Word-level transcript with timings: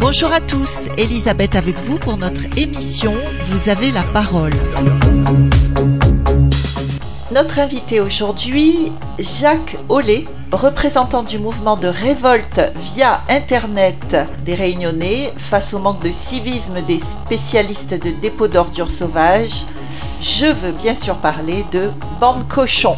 Bonjour 0.00 0.32
à 0.32 0.40
tous, 0.40 0.88
Elisabeth 0.98 1.56
avec 1.56 1.76
vous 1.84 1.98
pour 1.98 2.16
notre 2.16 2.42
émission 2.56 3.14
Vous 3.46 3.68
avez 3.68 3.90
la 3.90 4.02
parole. 4.02 4.52
Notre 7.32 7.58
invité 7.58 8.00
aujourd'hui, 8.00 8.92
Jacques 9.18 9.76
Ollet, 9.88 10.26
représentant 10.52 11.22
du 11.22 11.38
mouvement 11.38 11.76
de 11.76 11.88
révolte 11.88 12.60
via 12.76 13.22
Internet 13.28 14.16
des 14.44 14.54
Réunionnais 14.54 15.32
face 15.36 15.72
au 15.72 15.78
manque 15.78 16.02
de 16.02 16.10
civisme 16.10 16.82
des 16.82 16.98
spécialistes 16.98 17.94
de 17.94 18.10
dépôt 18.10 18.48
d'ordures 18.48 18.90
sauvages. 18.90 19.64
Je 20.20 20.46
veux 20.46 20.72
bien 20.72 20.94
sûr 20.94 21.16
parler 21.16 21.64
de 21.72 21.90
Bande 22.20 22.46
Cochon. 22.48 22.96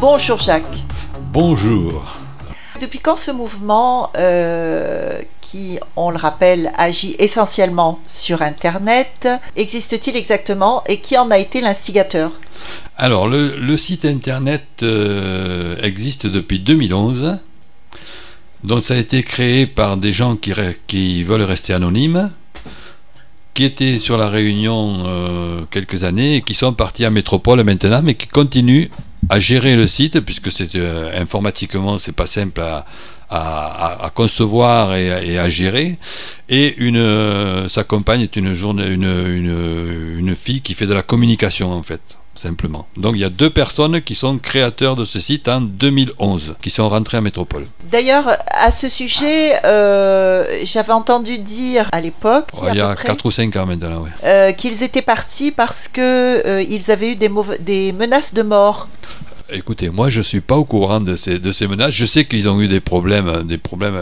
Bonjour 0.00 0.38
Jacques. 0.38 0.64
Bonjour. 1.32 2.02
Depuis 2.80 2.98
quand 2.98 3.16
ce 3.16 3.30
mouvement, 3.30 4.10
euh, 4.16 5.20
qui, 5.42 5.78
on 5.96 6.10
le 6.10 6.16
rappelle, 6.16 6.72
agit 6.76 7.14
essentiellement 7.18 7.98
sur 8.06 8.42
Internet, 8.42 9.28
existe-t-il 9.54 10.16
exactement 10.16 10.82
et 10.86 10.98
qui 10.98 11.16
en 11.18 11.30
a 11.30 11.38
été 11.38 11.60
l'instigateur? 11.60 12.32
Alors, 13.02 13.28
le, 13.28 13.76
site 13.78 14.04
Internet 14.04 14.82
euh, 14.82 15.74
existe 15.82 16.26
depuis 16.26 16.58
2011. 16.58 17.38
Donc, 18.62 18.82
ça 18.82 18.92
a 18.92 18.98
été 18.98 19.22
créé 19.22 19.66
par 19.66 19.96
des 19.96 20.12
gens 20.12 20.36
qui, 20.36 21.24
veulent 21.24 21.40
rester 21.40 21.72
anonymes, 21.72 22.30
qui 23.54 23.64
étaient 23.64 23.98
sur 23.98 24.18
la 24.18 24.28
Réunion 24.28 25.04
euh, 25.06 25.62
quelques 25.70 26.04
années 26.04 26.36
et 26.36 26.42
qui 26.42 26.52
sont 26.52 26.74
partis 26.74 27.06
à 27.06 27.10
Métropole 27.10 27.64
maintenant, 27.64 28.02
mais 28.02 28.12
qui 28.12 28.26
continuent 28.26 28.88
à 29.30 29.40
gérer 29.40 29.76
le 29.76 29.86
site, 29.86 30.20
puisque 30.20 30.50
euh, 30.74 31.22
informatiquement 31.22 31.96
c'est 31.98 32.14
pas 32.14 32.26
simple 32.26 32.60
à, 33.30 34.10
concevoir 34.14 34.94
et, 34.94 35.38
à 35.38 35.48
gérer. 35.48 35.96
Et 36.50 36.74
une, 36.76 37.66
sa 37.70 37.82
compagne 37.84 38.20
est 38.20 38.36
une, 38.36 38.52
journée, 38.52 38.88
une, 38.88 39.04
une, 39.04 40.18
une, 40.18 40.36
fille 40.36 40.60
qui 40.60 40.74
fait 40.74 40.86
de 40.86 40.92
la 40.92 41.02
communication 41.02 41.72
en 41.72 41.82
fait 41.82 42.18
simplement. 42.40 42.86
Donc 42.96 43.14
il 43.14 43.20
y 43.20 43.24
a 43.24 43.28
deux 43.28 43.50
personnes 43.50 44.00
qui 44.00 44.14
sont 44.14 44.38
créateurs 44.38 44.96
de 44.96 45.04
ce 45.04 45.20
site 45.20 45.48
en 45.48 45.60
2011, 45.60 46.54
qui 46.60 46.70
sont 46.70 46.88
rentrées 46.88 47.18
à 47.18 47.20
Métropole. 47.20 47.66
D'ailleurs, 47.90 48.26
à 48.50 48.70
ce 48.72 48.88
sujet, 48.88 49.64
euh, 49.64 50.44
j'avais 50.64 50.92
entendu 50.92 51.38
dire 51.38 51.88
à 51.92 52.00
l'époque, 52.00 52.48
il 52.70 52.76
y 52.76 52.80
a 52.80 52.94
4 52.94 53.26
ou 53.26 53.30
5 53.30 53.54
ans 53.56 53.66
maintenant, 53.66 54.04
euh, 54.24 54.52
qu'ils 54.52 54.82
étaient 54.82 55.02
partis 55.02 55.50
parce 55.50 55.88
qu'ils 55.88 56.02
euh, 56.02 56.64
ils 56.68 56.90
avaient 56.90 57.12
eu 57.12 57.16
des, 57.16 57.30
des 57.60 57.92
menaces 57.92 58.34
de 58.34 58.42
mort. 58.42 58.88
Écoutez, 59.52 59.90
moi 59.90 60.08
je 60.08 60.20
suis 60.20 60.40
pas 60.40 60.56
au 60.56 60.64
courant 60.64 61.00
de 61.00 61.16
ces, 61.16 61.38
de 61.38 61.52
ces 61.52 61.66
menaces. 61.66 61.92
Je 61.92 62.06
sais 62.06 62.24
qu'ils 62.24 62.48
ont 62.48 62.60
eu 62.60 62.68
des 62.68 62.80
problèmes, 62.80 63.46
des 63.46 63.58
problèmes, 63.58 63.98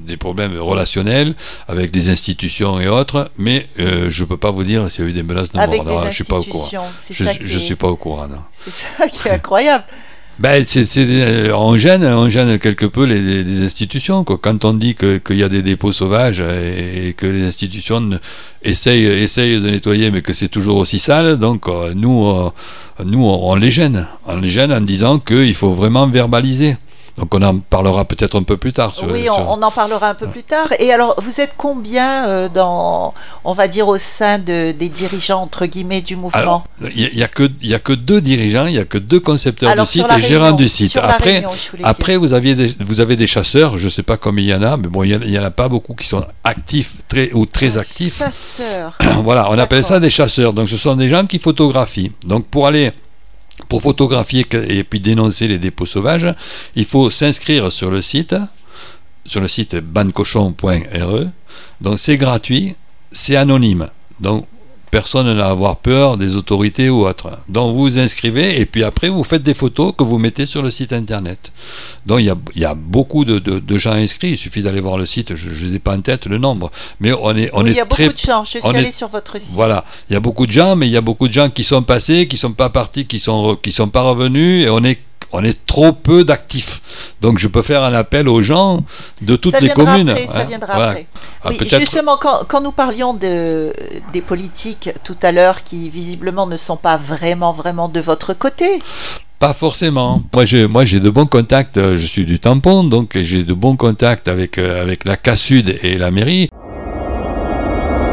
des 0.00 0.16
problèmes 0.16 0.58
relationnels 0.58 1.34
avec 1.68 1.90
des 1.90 2.10
institutions 2.10 2.80
et 2.80 2.88
autres, 2.88 3.30
mais 3.38 3.66
je 3.78 4.08
je 4.08 4.24
peux 4.24 4.36
pas 4.36 4.50
vous 4.50 4.64
dire 4.64 4.90
s'il 4.90 5.04
y 5.04 5.06
a 5.06 5.10
eu 5.10 5.12
des 5.12 5.22
menaces 5.22 5.52
de 5.52 5.58
avec 5.58 5.84
mort. 5.84 6.02
Des 6.04 6.10
je 6.10 6.14
suis 6.16 6.24
pas 6.24 6.38
au 6.38 6.42
courant. 6.42 6.68
Je, 7.10 7.24
ne 7.24 7.58
suis 7.58 7.76
pas 7.76 7.88
au 7.88 7.96
courant. 7.96 8.26
C'est 8.52 8.72
ça 8.72 9.08
qui 9.08 9.28
est 9.28 9.32
incroyable. 9.32 9.84
Ben, 10.38 10.62
c'est, 10.66 11.50
on, 11.52 11.78
gêne, 11.78 12.04
on 12.04 12.28
gêne 12.28 12.58
quelque 12.58 12.84
peu 12.84 13.04
les, 13.04 13.62
institutions. 13.64 14.22
Quand 14.22 14.66
on 14.66 14.74
dit 14.74 14.94
qu'il 14.94 15.36
y 15.36 15.42
a 15.42 15.48
des 15.48 15.62
dépôts 15.62 15.92
sauvages 15.92 16.40
et, 16.42 17.14
que 17.14 17.24
les 17.24 17.42
institutions 17.46 18.10
essayent, 18.62 19.06
essayent, 19.06 19.58
de 19.58 19.70
nettoyer, 19.70 20.10
mais 20.10 20.20
que 20.20 20.34
c'est 20.34 20.48
toujours 20.48 20.76
aussi 20.76 20.98
sale, 20.98 21.38
donc 21.38 21.68
euh, 21.68 21.94
nous, 21.94 22.26
euh, 22.26 22.50
nous 23.06 23.24
on 23.24 23.54
les 23.56 23.70
gêne. 23.70 24.06
On 24.26 24.36
les 24.36 24.50
gêne 24.50 24.74
en 24.74 24.82
disant 24.82 25.18
qu'il 25.18 25.54
faut 25.54 25.72
vraiment 25.72 26.06
verbaliser. 26.06 26.76
Donc 27.18 27.34
on 27.34 27.42
en 27.42 27.58
parlera 27.58 28.04
peut-être 28.04 28.38
un 28.38 28.42
peu 28.42 28.56
plus 28.56 28.72
tard. 28.72 28.92
oui, 29.10 29.28
on, 29.30 29.62
en 29.62 29.70
parlera 29.70 30.10
un 30.10 30.14
peu 30.14 30.26
plus 30.26 30.42
tard. 30.42 30.68
Et 30.78 30.92
alors, 30.92 31.14
vous 31.18 31.40
êtes 31.40 31.54
combien 31.56 32.26
euh, 32.26 32.48
dans, 32.48 33.14
on 33.44 33.54
va 33.54 33.68
dire, 33.68 33.88
au 33.88 33.96
sein 33.96 34.38
de, 34.38 34.72
des 34.72 34.88
dirigeants 34.90 35.42
entre 35.42 35.64
guillemets 35.64 36.02
du 36.02 36.16
mouvement 36.16 36.64
Il 36.94 37.10
n'y 37.14 37.22
a, 37.22 37.28
que 37.28 37.50
il 37.62 37.74
a 37.74 37.78
que 37.78 37.94
deux 37.94 38.20
dirigeants, 38.20 38.66
il 38.66 38.72
n'y 38.72 38.78
a 38.78 38.84
que 38.84 38.98
deux 38.98 39.20
concepteurs 39.20 39.74
du 39.74 39.86
site 39.86 40.06
et 40.14 40.20
gérants 40.20 40.52
du 40.52 40.68
site. 40.68 40.98
Après, 40.98 41.42
après 41.84 42.16
vous 42.18 42.34
aviez 42.34 42.54
des, 42.54 42.74
vous 42.80 43.00
avez 43.00 43.16
des 43.16 43.26
chasseurs. 43.26 43.78
Je 43.78 43.86
ne 43.86 43.90
sais 43.90 44.02
pas 44.02 44.18
combien 44.18 44.44
il 44.44 44.50
y 44.50 44.54
en 44.54 44.62
a, 44.62 44.76
mais 44.76 44.88
bon, 44.88 45.02
il 45.02 45.18
n'y 45.18 45.38
en, 45.38 45.44
a 45.44 45.50
pas 45.50 45.68
beaucoup 45.68 45.94
qui 45.94 46.06
sont 46.06 46.24
actifs 46.44 46.96
très 47.08 47.32
ou 47.32 47.46
très 47.46 47.78
actifs. 47.78 48.18
Chasseurs. 48.18 48.92
voilà, 49.24 49.48
on 49.50 49.58
appelle 49.58 49.84
ça 49.84 50.00
des 50.00 50.10
chasseurs. 50.10 50.52
Donc 50.52 50.68
ce 50.68 50.76
sont 50.76 50.96
des 50.96 51.08
gens 51.08 51.24
qui 51.24 51.38
photographient. 51.38 52.12
Donc 52.26 52.46
pour 52.46 52.66
aller 52.66 52.92
pour 53.68 53.82
photographier 53.82 54.46
et 54.68 54.84
puis 54.84 55.00
dénoncer 55.00 55.48
les 55.48 55.58
dépôts 55.58 55.86
sauvages, 55.86 56.32
il 56.74 56.84
faut 56.84 57.10
s'inscrire 57.10 57.72
sur 57.72 57.90
le 57.90 58.02
site, 58.02 58.36
sur 59.24 59.40
le 59.40 59.48
site 59.48 59.76
bancochon.re. 59.76 61.26
Donc 61.80 61.98
c'est 61.98 62.16
gratuit, 62.16 62.76
c'est 63.10 63.36
anonyme. 63.36 63.88
Donc 64.20 64.46
personne 64.90 65.32
n'a 65.36 65.46
à 65.46 65.50
avoir 65.50 65.76
peur 65.76 66.16
des 66.16 66.36
autorités 66.36 66.88
ou 66.88 67.06
autres. 67.06 67.30
Donc 67.48 67.74
vous 67.74 67.82
vous 67.82 67.98
inscrivez 67.98 68.60
et 68.60 68.66
puis 68.66 68.84
après 68.84 69.08
vous 69.08 69.24
faites 69.24 69.42
des 69.42 69.54
photos 69.54 69.92
que 69.96 70.04
vous 70.04 70.18
mettez 70.18 70.46
sur 70.46 70.62
le 70.62 70.70
site 70.70 70.92
internet. 70.92 71.52
Donc 72.06 72.20
il 72.20 72.26
y 72.26 72.64
a, 72.64 72.74
beaucoup 72.74 73.24
de, 73.24 73.78
gens 73.78 73.92
inscrits, 73.92 74.30
il 74.32 74.38
suffit 74.38 74.62
d'aller 74.62 74.80
voir 74.80 74.96
le 74.98 75.06
site, 75.06 75.36
je 75.36 75.66
n'ai 75.66 75.78
pas 75.78 75.96
en 75.96 76.00
tête 76.00 76.26
le 76.26 76.38
nombre, 76.38 76.70
mais 77.00 77.12
on 77.12 77.36
est, 77.36 77.50
on 77.52 77.66
est 77.66 77.70
Il 77.70 77.76
y 77.76 77.80
a 77.80 77.84
beaucoup 77.84 78.02
de 78.02 78.18
gens, 78.18 78.44
je 78.44 78.58
suis 78.58 78.60
allé 78.62 78.92
sur 78.92 79.08
votre 79.08 79.38
site. 79.40 79.50
Voilà, 79.50 79.84
il 80.08 80.14
y 80.14 80.16
a 80.16 80.20
beaucoup 80.20 80.46
de 80.46 80.52
gens, 80.52 80.76
mais 80.76 80.86
il 80.86 80.92
y 80.92 80.96
a 80.96 81.00
beaucoup 81.00 81.28
de 81.28 81.32
gens 81.32 81.50
qui 81.50 81.64
sont 81.64 81.82
passés, 81.82 82.28
qui 82.28 82.36
sont 82.36 82.52
pas 82.52 82.70
partis, 82.70 83.06
qui 83.06 83.20
sont, 83.20 83.56
qui 83.62 83.72
sont 83.72 83.88
pas 83.88 84.02
revenus 84.02 84.66
et 84.66 84.70
on 84.70 84.82
est 84.84 84.98
on 85.32 85.44
est 85.44 85.66
trop 85.66 85.92
peu 85.92 86.24
d'actifs. 86.24 87.14
Donc 87.20 87.38
je 87.38 87.48
peux 87.48 87.62
faire 87.62 87.82
un 87.82 87.92
appel 87.92 88.28
aux 88.28 88.42
gens 88.42 88.84
de 89.22 89.36
toutes 89.36 89.60
les 89.60 89.68
communes. 89.68 90.10
Après, 90.10 90.26
ça 90.26 90.44
viendra 90.44 90.72
après. 90.74 91.06
Ah, 91.44 91.50
justement, 91.78 92.16
quand, 92.16 92.60
nous 92.60 92.72
parlions 92.72 93.14
de, 93.14 93.72
des 94.12 94.20
politiques 94.20 94.90
tout 95.04 95.16
à 95.22 95.32
l'heure 95.32 95.62
qui 95.62 95.88
visiblement 95.90 96.46
ne 96.46 96.56
sont 96.56 96.76
pas 96.76 96.96
vraiment, 96.96 97.52
vraiment 97.52 97.88
de 97.88 98.00
votre 98.00 98.34
côté. 98.34 98.82
Pas 99.38 99.52
forcément. 99.52 100.22
Moi, 100.32 100.44
j'ai, 100.44 100.66
moi, 100.66 100.84
j'ai 100.84 100.98
de 100.98 101.10
bons 101.10 101.26
contacts. 101.26 101.78
Je 101.78 102.06
suis 102.06 102.24
du 102.24 102.40
tampon, 102.40 102.84
donc 102.84 103.18
j'ai 103.20 103.44
de 103.44 103.52
bons 103.52 103.76
contacts 103.76 104.28
avec, 104.28 104.58
euh, 104.58 104.82
avec 104.82 105.04
la 105.04 105.16
CASUD 105.16 105.78
et 105.82 105.98
la 105.98 106.10
mairie. 106.10 106.48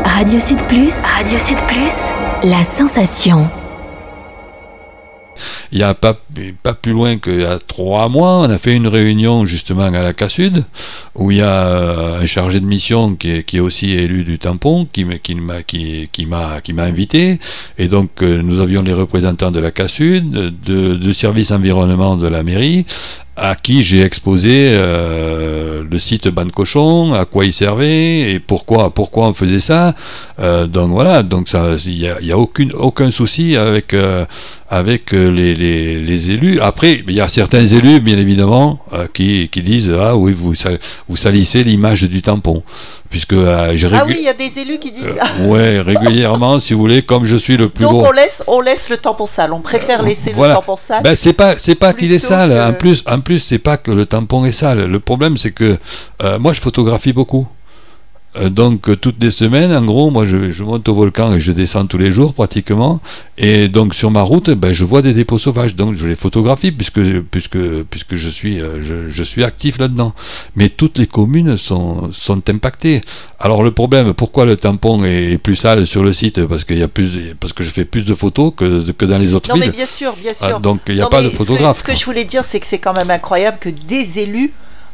Radio 0.04 0.40
Sud 0.40 0.62
Plus. 0.68 0.94
Radio 1.04 1.40
Sud 1.40 1.58
Plus. 1.68 2.12
La 2.44 2.66
sensation. 2.66 3.50
Il 5.74 5.78
n'y 5.78 5.84
a 5.84 5.96
pas, 5.96 6.16
pas 6.62 6.76
plus 6.76 6.92
loin 6.92 7.18
qu'il 7.18 7.42
y 7.42 7.46
a 7.46 7.58
trois 7.58 8.08
mois, 8.08 8.42
on 8.42 8.50
a 8.50 8.60
fait 8.60 8.76
une 8.76 8.88
réunion 8.88 9.44
justement 9.48 9.86
à 9.86 9.90
la 9.90 10.30
Sud, 10.30 10.64
où 11.16 11.32
il 11.32 11.38
y 11.38 11.42
a 11.42 11.66
euh, 11.66 12.22
un 12.22 12.28
chargé 12.28 12.60
de 12.60 12.66
mission 12.66 13.16
qui 13.16 13.32
est, 13.32 13.44
qui 13.44 13.58
est 13.58 13.60
aussi 13.60 13.90
élu 13.92 14.24
du 14.24 14.38
tampon, 14.38 14.86
qui, 14.86 15.04
qui 15.24 15.36
qui, 15.66 16.10
qui 16.14 16.26
m'a 16.28 16.84
invité. 16.84 17.40
Et 17.80 17.88
donc 17.88 18.22
euh, 18.22 18.44
nous 18.44 18.62
avions 18.62 18.84
les 18.84 18.94
représentants 18.94 19.50
de 19.50 19.60
la 19.60 19.72
Sud, 19.88 20.30
de, 20.32 20.96
de 20.96 21.14
service 21.14 21.50
environnement 21.50 22.18
de 22.18 22.28
la 22.28 22.44
mairie, 22.44 22.86
à 23.36 23.56
qui 23.56 23.84
j'ai 23.84 24.02
exposé 24.04 24.70
euh, 24.74 25.84
le 25.90 26.00
site 26.00 26.28
Ban 26.28 26.50
Cochon, 26.50 27.14
à 27.14 27.26
quoi 27.26 27.46
il 27.46 27.54
servait 27.54 28.32
et 28.32 28.40
pourquoi, 28.40 28.92
pourquoi 28.92 29.28
on 29.28 29.34
faisait 29.34 29.60
ça. 29.60 29.96
Euh, 30.40 30.68
donc 30.68 30.90
voilà, 30.90 31.24
donc 31.24 31.50
il 31.86 31.98
n'y 31.98 32.08
a, 32.08 32.22
y 32.22 32.32
a 32.32 32.38
aucune, 32.38 32.72
aucun 32.74 33.10
souci 33.10 33.56
avec, 33.56 33.96
euh, 33.96 34.26
avec 34.70 35.12
les, 35.14 35.56
les, 35.56 36.00
les, 36.00 36.32
élus. 36.32 36.60
Après, 36.60 37.04
il 37.08 37.14
y 37.14 37.22
a 37.22 37.28
certains 37.28 37.66
élus, 37.66 38.00
bien 38.02 38.20
évidemment, 38.20 38.80
qui, 39.14 39.50
qui 39.50 39.62
disent 39.62 39.94
Ah 40.00 40.16
oui, 40.16 40.34
vous, 40.34 40.54
vous 41.08 41.16
salissez 41.16 41.64
l'image 41.64 42.04
du 42.04 42.22
tampon 42.22 42.64
puisque 43.14 43.34
Ah 43.34 43.70
oui, 44.08 44.16
il 44.18 44.24
y 44.24 44.28
a 44.28 44.34
des 44.34 44.58
élus 44.58 44.80
qui 44.80 44.92
disent 44.92 45.14
ça. 45.16 45.46
Ouais, 45.46 45.82
régulièrement, 45.82 46.60
si 46.60 46.74
vous 46.74 46.80
voulez, 46.80 47.04
comme 47.04 47.26
je 47.26 47.38
suis 47.38 47.58
le 47.58 47.70
plus 47.70 47.84
Donc 47.84 48.04
on 48.04 48.12
laisse, 48.12 48.42
on 48.48 48.60
laisse 48.60 48.90
le 48.90 48.98
tampon 48.98 49.28
sale. 49.28 49.54
On 49.54 49.60
préfère 49.60 50.02
laisser 50.02 50.32
le 50.32 50.36
tampon 50.36 50.76
sale. 50.76 51.04
Ben 51.04 51.14
c'est 51.14 51.34
pas, 51.34 51.56
c'est 51.56 51.76
pas 51.76 51.94
qu'il 51.94 52.12
est 52.12 52.18
sale. 52.18 52.52
En 52.52 52.74
plus, 52.74 53.04
en 53.08 53.20
plus, 53.24 53.40
c'est 53.40 53.58
pas 53.58 53.78
que 53.78 53.90
le 53.90 54.06
tampon 54.06 54.46
est 54.46 54.52
sale. 54.52 54.86
Le 54.86 55.00
problème, 55.00 55.38
c'est 55.38 55.52
que 55.52 55.78
moi, 56.40 56.54
je 56.54 56.62
photographie 56.62 57.14
beaucoup. 57.14 57.48
Euh, 58.36 58.50
donc 58.50 58.90
euh, 58.90 58.96
toutes 58.96 59.22
les 59.22 59.32
semaines, 59.32 59.72
en 59.76 59.84
gros, 59.86 60.10
moi 60.10 60.26
je, 60.26 60.64
monte 60.64 60.88
au 60.90 60.96
volcan 60.96 61.34
et 61.36 61.42
je 61.42 61.52
descends 61.52 61.86
tous 61.86 61.98
les 61.98 62.12
jours 62.12 62.34
pratiquement. 62.34 63.00
Et 63.38 63.68
donc 63.68 63.94
sur 63.94 64.10
ma 64.10 64.22
route, 64.22 64.50
ben, 64.50 64.74
je 64.74 64.84
vois 64.86 65.02
des 65.02 65.14
dépôts 65.14 65.38
sauvages, 65.38 65.76
donc 65.76 65.96
je 65.96 66.08
les 66.08 66.16
photographie 66.16 66.72
puisque 66.72 67.02
puisque 67.32 67.84
puisque 67.90 68.16
je 68.16 68.30
suis 68.30 68.60
euh, 68.60 68.82
je, 69.10 69.24
suis 69.24 69.44
actif 69.44 69.78
là-dedans. 69.78 70.14
Mais 70.56 70.70
toutes 70.70 70.98
les 70.98 71.08
communes 71.08 71.58
sont 71.58 72.12
sont 72.12 72.50
impactées. 72.50 73.02
Alors 73.40 73.64
le 73.64 73.72
problème, 73.72 74.14
pourquoi 74.14 74.46
le 74.46 74.58
tampon 74.58 75.04
est, 75.04 75.38
plus 75.38 75.56
sale 75.56 75.86
sur 75.86 76.04
le 76.04 76.14
site? 76.14 76.46
Parce 76.46 76.64
qu'il 76.64 76.80
y 76.80 76.84
a 76.84 76.88
plus 76.88 77.36
parce 77.40 77.54
que 77.54 77.64
je 77.64 77.70
fais 77.70 77.86
plus 77.86 78.06
de 78.06 78.16
photos 78.16 78.52
que, 78.56 78.90
que 78.92 79.06
dans 79.06 79.20
les 79.20 79.34
autres 79.34 79.50
non, 79.50 79.56
villes. 79.56 79.66
Non 79.66 79.72
mais 79.72 79.78
bien 79.78 79.86
sûr, 79.86 80.14
bien 80.16 80.34
sûr. 80.34 80.56
Ah, 80.56 80.60
donc 80.60 80.82
il 80.88 80.96
n'y 80.96 81.02
a 81.02 81.08
pas 81.08 81.22
de 81.22 81.30
photographe. 81.30 81.80
Ce 81.80 81.84
que, 81.84 81.92
ce 81.92 81.94
que 81.94 82.00
je 82.00 82.06
voulais 82.06 82.26
dire, 82.26 82.44
c'est 82.44 82.60
que 82.60 82.66
c'est 82.68 82.80
quand 82.80 82.94
même 82.94 83.12
incroyable 83.12 83.58
que 83.60 83.70
des 83.70 84.20
élus 84.20 84.54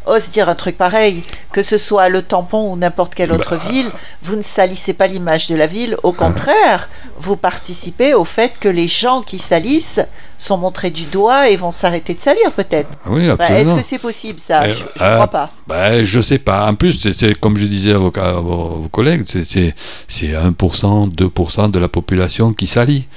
ose 0.09 0.29
dire 0.29 0.49
un 0.49 0.55
truc 0.55 0.77
pareil, 0.77 1.23
que 1.51 1.63
ce 1.63 1.77
soit 1.77 2.09
le 2.09 2.21
tampon 2.21 2.71
ou 2.71 2.75
n'importe 2.77 3.15
quelle 3.15 3.31
autre 3.31 3.55
Bah. 3.57 3.69
ville, 3.71 3.89
vous 4.23 4.35
ne 4.35 4.41
salissez 4.41 4.93
pas 4.93 5.07
l'image 5.07 5.47
de 5.47 5.55
la 5.55 5.67
ville. 5.67 5.95
Au 6.03 6.11
contraire, 6.23 6.89
vous 7.19 7.35
participez 7.35 8.13
au 8.13 8.25
fait 8.25 8.53
que 8.59 8.69
les 8.69 8.87
gens 8.87 9.21
qui 9.21 9.39
salissent 9.39 9.99
sont 10.37 10.57
montrés 10.57 10.89
du 10.89 11.03
doigt 11.05 11.49
et 11.49 11.57
vont 11.57 11.71
s'arrêter 11.71 12.13
de 12.13 12.21
salir 12.21 12.51
peut-être. 12.53 12.89
Oui, 13.07 13.27
Bah, 13.27 13.33
Est-ce 13.33 13.43
absolument. 13.51 13.75
que 13.77 13.83
c'est 13.83 13.99
possible 13.99 14.39
ça? 14.39 14.61
Euh, 14.63 14.73
Je 14.73 14.83
ne 14.83 15.05
euh, 15.09 15.15
crois 15.15 15.27
pas. 15.27 15.49
Ben, 15.67 16.03
je 16.03 16.21
sais 16.21 16.39
pas. 16.39 16.65
En 16.65 16.75
plus, 16.75 17.11
c'est- 17.13 17.37
comme 17.39 17.57
je 17.57 17.65
disais 17.65 17.91
à 17.93 17.97
vos, 17.97 18.11
à 18.17 18.31
vos- 18.33 18.79
vos 18.83 18.89
collègues, 18.89 19.23
c'est 19.27 20.33
1%, 20.33 21.07
2% 21.07 21.67
de 21.69 21.79
la 21.79 21.87
population 21.89 22.53
qui 22.53 22.67
salit. 22.67 23.07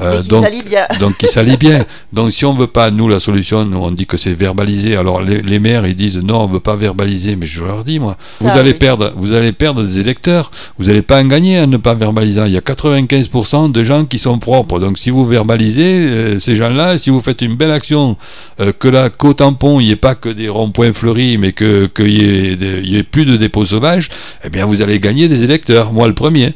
Euh, 0.00 0.22
donc, 0.22 0.44
salit 0.44 0.62
bien. 0.62 0.86
donc 1.00 1.18
qui 1.18 1.26
salit 1.28 1.56
bien. 1.58 1.84
Donc 2.12 2.32
si 2.32 2.46
on 2.46 2.54
veut 2.54 2.66
pas, 2.66 2.90
nous 2.90 3.08
la 3.08 3.20
solution, 3.20 3.64
nous 3.66 3.76
on 3.78 3.90
dit 3.90 4.06
que 4.06 4.16
c'est 4.16 4.32
verbaliser. 4.32 4.96
Alors 4.96 5.20
les, 5.20 5.42
les 5.42 5.58
maires 5.58 5.86
ils 5.86 5.94
disent 5.94 6.18
non, 6.18 6.40
on 6.42 6.46
veut 6.46 6.60
pas 6.60 6.76
verbaliser, 6.76 7.36
mais 7.36 7.44
je 7.46 7.62
leur 7.62 7.84
dis 7.84 7.98
moi, 7.98 8.16
vous 8.40 8.48
Ah, 8.48 8.54
allez 8.58 8.70
oui. 8.72 8.78
perdre, 8.78 9.12
vous 9.16 9.34
allez 9.34 9.52
perdre 9.52 9.82
des 9.82 10.00
électeurs. 10.00 10.50
Vous 10.78 10.86
n'allez 10.86 11.02
pas 11.02 11.20
en 11.22 11.26
gagner 11.26 11.60
en 11.60 11.66
ne 11.66 11.76
pas 11.76 11.94
verbalisant. 11.94 12.46
Il 12.46 12.52
y 12.52 12.56
a 12.56 12.60
95% 12.60 13.70
de 13.70 13.84
gens 13.84 14.06
qui 14.06 14.18
sont 14.18 14.38
propres. 14.38 14.80
Donc 14.80 14.98
si 14.98 15.10
vous 15.10 15.26
verbalisez 15.26 16.06
euh, 16.06 16.38
ces 16.38 16.56
gens-là, 16.56 16.96
si 16.98 17.10
vous 17.10 17.20
faites 17.20 17.42
une 17.42 17.56
belle 17.56 17.70
action, 17.72 18.16
euh, 18.60 18.72
que 18.78 18.88
là 18.88 19.10
qu'au 19.10 19.34
tampon 19.34 19.78
il 19.78 19.86
n'y 19.86 19.92
ait 19.92 19.96
pas 19.96 20.14
que 20.14 20.30
des 20.30 20.48
ronds-points 20.48 20.94
fleuris, 20.94 21.36
mais 21.36 21.52
que 21.52 21.86
qu'il 21.86 22.08
y, 22.08 22.88
y 22.92 22.96
ait 22.96 23.02
plus 23.02 23.26
de 23.26 23.36
dépôts 23.36 23.66
sauvages, 23.66 24.08
eh 24.44 24.48
bien 24.48 24.64
vous 24.64 24.80
allez 24.80 24.98
gagner 25.00 25.28
des 25.28 25.44
électeurs. 25.44 25.92
Moi 25.92 26.08
le 26.08 26.14
premier. 26.14 26.54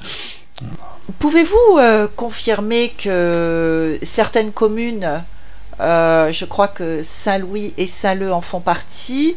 Pouvez-vous 1.20 1.78
euh, 1.78 2.08
confirmer 2.16 2.88
que 2.90 3.98
certaines 4.02 4.50
communes, 4.50 5.22
euh, 5.80 6.32
je 6.32 6.44
crois 6.44 6.66
que 6.66 7.02
Saint-Louis 7.04 7.74
et 7.76 7.86
Saint-Leu 7.86 8.32
en 8.32 8.40
font 8.40 8.60
partie, 8.60 9.36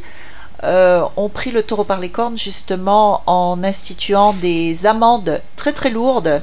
euh, 0.63 1.03
ont 1.15 1.29
pris 1.29 1.51
le 1.51 1.61
taureau 1.61 1.83
par 1.83 1.99
les 1.99 2.09
cornes 2.09 2.37
justement 2.37 3.21
en 3.27 3.63
instituant 3.63 4.33
des 4.33 4.87
amendes 4.87 5.39
très 5.55 5.71
très 5.71 5.91
lourdes 5.91 6.41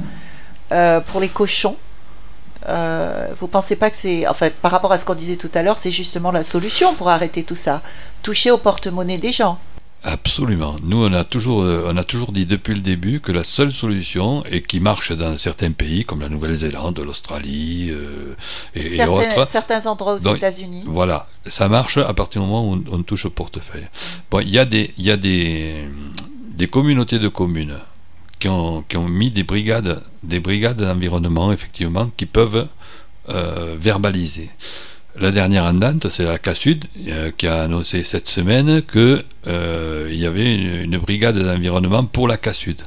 pour 1.09 1.21
les 1.21 1.29
cochons? 1.29 1.77
Vous 3.41 3.47
pensez 3.49 3.77
pas 3.77 3.91
que 3.91 3.97
c'est, 3.97 4.27
en 4.27 4.35
fait, 4.35 4.55
par 4.55 4.71
rapport 4.71 4.93
à 4.93 4.99
ce 4.99 5.05
qu'on 5.05 5.15
disait 5.15 5.37
tout 5.37 5.51
à 5.55 5.63
l'heure, 5.63 5.79
c'est 5.79 5.91
justement 5.91 6.31
la 6.31 6.45
solution 6.45 6.95
pour 6.95 7.09
arrêter 7.09 7.43
tout 7.43 7.55
ça, 7.55 7.83
toucher 8.23 8.51
au 8.51 8.59
porte-monnaie 8.59 9.19
des 9.19 9.33
gens? 9.33 9.59
Absolument. 10.09 10.77
Nous, 10.85 11.05
on 11.05 11.13
a 11.13 11.25
toujours, 11.25 11.63
euh, 11.63 11.91
on 11.93 11.97
a 11.97 12.05
toujours 12.05 12.31
dit 12.31 12.47
depuis 12.47 12.75
le 12.75 12.81
début 12.81 13.19
que 13.19 13.33
la 13.33 13.43
seule 13.43 13.73
solution, 13.73 14.45
et 14.47 14.63
qui 14.63 14.79
marche 14.79 15.11
dans 15.11 15.37
certains 15.37 15.73
pays 15.73 16.05
comme 16.05 16.21
la 16.21 16.29
Nouvelle-Zélande, 16.29 17.01
l'Australie 17.01 17.89
euh, 17.91 18.37
et, 18.77 18.97
et 18.97 19.05
autres, 19.07 19.49
certains 19.49 19.85
endroits 19.87 20.15
aux 20.15 20.35
États-Unis. 20.37 20.85
voilà, 20.87 21.29
ça 21.45 21.69
marche 21.69 21.97
à 21.99 22.15
partir 22.15 22.41
du 22.41 22.47
moment 22.47 22.71
où 22.71 22.75
on, 22.89 22.99
on 22.99 23.03
touche 23.03 23.27
au 23.27 23.31
portefeuille. 23.31 23.89
Bon, 24.31 24.39
il 24.39 24.51
y 24.51 24.61
a 24.61 24.65
des, 24.65 24.95
y 24.97 25.11
a 25.11 25.17
des, 25.17 25.89
des 26.57 26.69
communautés 26.69 27.19
de 27.19 27.29
communes 27.29 27.77
qui 28.39 28.49
ont, 28.49 28.83
qui 28.83 28.97
ont 28.97 29.09
mis 29.09 29.33
des 29.33 29.43
brigades, 29.43 30.01
des 30.23 30.39
brigades 30.39 30.81
d'environnement, 30.81 31.51
effectivement, 31.53 32.09
qui 32.17 32.27
peuvent 32.27 32.69
euh, 33.31 33.77
verbaliser. 33.81 34.49
La 35.19 35.31
dernière 35.31 35.65
en 35.65 35.75
date, 35.75 36.09
c'est 36.11 36.25
la 36.25 36.39
CASUD 36.39 36.85
euh, 37.09 37.31
qui 37.37 37.47
a 37.47 37.63
annoncé 37.63 38.05
cette 38.05 38.29
semaine 38.29 38.83
que 38.83 39.25
euh, 39.47 40.11
y 40.13 40.27
avait 40.27 40.55
une, 40.55 40.93
une 40.93 40.99
brigade 40.99 41.39
d'environnement 41.39 42.05
pour 42.05 42.29
la 42.29 42.37
CASUD. 42.37 42.81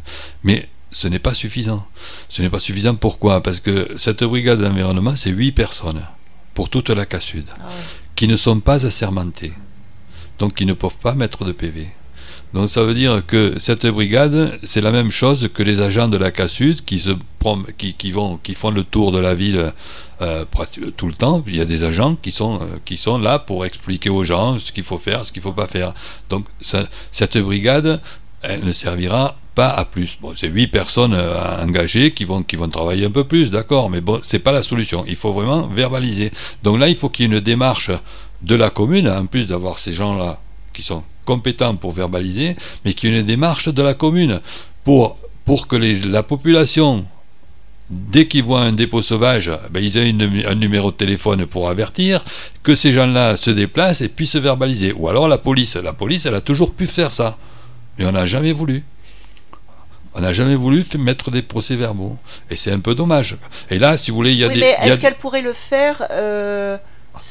Mais 0.43 0.67
ce 0.91 1.07
n'est 1.07 1.19
pas 1.19 1.33
suffisant. 1.33 1.83
Ce 2.27 2.41
n'est 2.41 2.49
pas 2.49 2.59
suffisant 2.59 2.95
pourquoi? 2.95 3.41
Parce 3.41 3.59
que 3.59 3.95
cette 3.97 4.23
brigade 4.23 4.61
d'environnement, 4.61 5.15
c'est 5.15 5.31
8 5.31 5.53
personnes 5.53 6.01
pour 6.53 6.69
toute 6.69 6.89
la 6.89 7.05
CASUD 7.05 7.45
Ah 7.59 7.65
ouais. 7.67 7.73
qui 8.15 8.27
ne 8.27 8.37
sont 8.37 8.59
pas 8.59 8.85
assermentés, 8.85 9.53
donc 10.37 10.53
qui 10.55 10.65
ne 10.65 10.73
peuvent 10.73 10.97
pas 11.01 11.15
mettre 11.15 11.45
de 11.45 11.51
PV. 11.51 11.87
Donc 12.53 12.69
ça 12.69 12.83
veut 12.83 12.95
dire 12.95 13.23
que 13.25 13.55
cette 13.59 13.85
brigade, 13.85 14.57
c'est 14.63 14.81
la 14.81 14.91
même 14.91 15.11
chose 15.11 15.49
que 15.53 15.61
les 15.61 15.81
agents 15.81 16.07
de 16.07 16.17
la 16.17 16.31
CASUD 16.31 16.81
qui, 16.83 16.99
qui, 17.77 18.11
font 18.11 18.71
le 18.71 18.83
tour 18.83 19.11
de 19.11 19.19
la 19.19 19.35
ville 19.35 19.71
euh, 20.21 20.45
tout 20.97 21.07
le 21.07 21.13
temps. 21.13 21.43
Il 21.45 21.55
y 21.55 21.61
a 21.61 21.65
des 21.65 21.83
agents 21.83 22.15
qui 22.15 22.31
sont, 22.31 22.55
euh, 22.55 22.65
qui 22.85 22.97
sont 22.97 23.19
là 23.19 23.37
pour 23.37 23.65
expliquer 23.65 24.09
aux 24.09 24.23
gens 24.23 24.57
ce 24.57 24.71
qu'il 24.71 24.83
faut 24.83 24.97
faire, 24.97 25.25
ce 25.25 25.31
qu'il 25.31 25.41
ne 25.41 25.43
faut 25.43 25.53
pas 25.53 25.67
faire. 25.67 25.93
Donc 26.29 26.45
cette 27.11 27.37
brigade, 27.37 28.01
elle 28.41 28.65
ne 28.65 28.73
servira 28.73 29.37
pas 29.53 29.69
à 29.69 29.85
plus. 29.85 30.17
Bon, 30.19 30.33
c'est 30.35 30.47
huit 30.47 30.67
personnes 30.67 31.13
euh, 31.13 31.63
engagées 31.63 32.13
qui 32.13 32.25
vont, 32.25 32.43
travailler 32.71 33.05
un 33.05 33.11
peu 33.11 33.25
plus, 33.25 33.51
d'accord, 33.51 33.91
mais 33.91 34.01
bon, 34.01 34.19
c'est 34.23 34.39
pas 34.39 34.51
la 34.51 34.63
solution. 34.63 35.05
Il 35.07 35.15
faut 35.15 35.33
vraiment 35.33 35.67
verbaliser. 35.67 36.31
Donc 36.63 36.79
là, 36.79 36.87
il 36.87 36.95
faut 36.95 37.09
qu'il 37.09 37.27
y 37.27 37.29
ait 37.29 37.37
une 37.37 37.41
démarche 37.41 37.91
de 38.41 38.55
la 38.55 38.69
commune, 38.69 39.07
en 39.07 39.25
plus 39.27 39.47
d'avoir 39.47 39.77
ces 39.77 39.93
gens-là 39.93 40.39
qui 40.73 40.81
sont 40.81 41.03
compétents 41.33 41.75
pour 41.83 41.91
verbaliser, 42.03 42.49
mais 42.83 42.93
qu'il 42.93 43.05
y 43.09 43.15
ait 43.15 43.19
une 43.19 43.25
démarche 43.35 43.67
de 43.79 43.83
la 43.89 43.93
commune 44.03 44.35
pour, 44.85 45.03
pour 45.45 45.67
que 45.69 45.75
les- 45.83 45.99
la 46.17 46.23
population, 46.23 47.05
dès 48.13 48.25
qu'ils 48.29 48.43
voient 48.49 48.61
un 48.71 48.75
dépôt 48.83 49.03
sauvage, 49.11 49.51
ben, 49.71 49.81
ils 49.87 49.95
aient 49.97 50.09
une- 50.09 50.43
un 50.53 50.55
numéro 50.65 50.87
de 50.91 50.97
téléphone 51.03 51.45
pour 51.53 51.63
avertir, 51.69 52.23
que 52.65 52.73
ces 52.81 52.91
gens-là 52.97 53.37
se 53.45 53.51
déplacent 53.61 54.01
et 54.05 54.09
puissent 54.17 54.41
verbaliser. 54.49 54.91
Ou 54.99 55.03
alors 55.11 55.27
la 55.35 55.37
police. 55.37 55.75
La 55.89 55.93
police, 55.93 56.25
elle 56.27 56.35
a 56.41 56.45
toujours 56.51 56.71
pu 56.79 56.85
faire 56.87 57.13
ça, 57.19 57.29
mais 57.97 58.05
on 58.09 58.11
n'a 58.19 58.25
jamais 58.25 58.53
voulu. 58.61 58.83
On 60.15 60.21
n'a 60.21 60.33
jamais 60.33 60.55
voulu 60.65 60.83
mettre 60.97 61.29
des 61.29 61.43
procès-verbaux. 61.43 62.17
Et 62.49 62.55
c'est 62.61 62.71
un 62.77 62.79
peu 62.87 62.95
dommage. 62.95 63.37
Et 63.69 63.77
là, 63.83 63.89
si 64.01 64.09
vous 64.09 64.17
voulez, 64.17 64.33
il 64.35 64.39
y 64.39 64.43
a 64.43 64.47
oui, 64.47 64.55
des... 64.55 64.61
mais 64.61 64.75
a 64.75 64.87
est-ce 64.87 64.99
qu'elle 65.03 65.19
pourrait 65.23 65.43
le 65.51 65.53
faire 65.53 65.97
euh, 66.11 66.77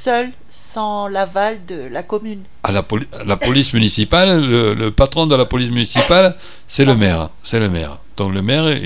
seule, 0.04 0.30
sans 0.48 1.08
l'aval 1.08 1.58
de 1.66 1.88
la 1.90 2.02
commune 2.02 2.40
à 2.64 2.72
la, 2.72 2.82
poli- 2.82 3.06
la 3.24 3.36
police 3.36 3.72
municipale, 3.72 4.44
le, 4.44 4.74
le 4.74 4.90
patron 4.90 5.26
de 5.26 5.34
la 5.34 5.46
police 5.46 5.70
municipale, 5.70 6.36
c'est 6.66 6.84
le 6.84 6.94
maire. 6.94 7.30
C'est 7.42 7.60
le 7.60 7.70
maire. 7.70 7.96
Donc 8.18 8.34
le 8.34 8.42
maire, 8.42 8.68
il, 8.76 8.84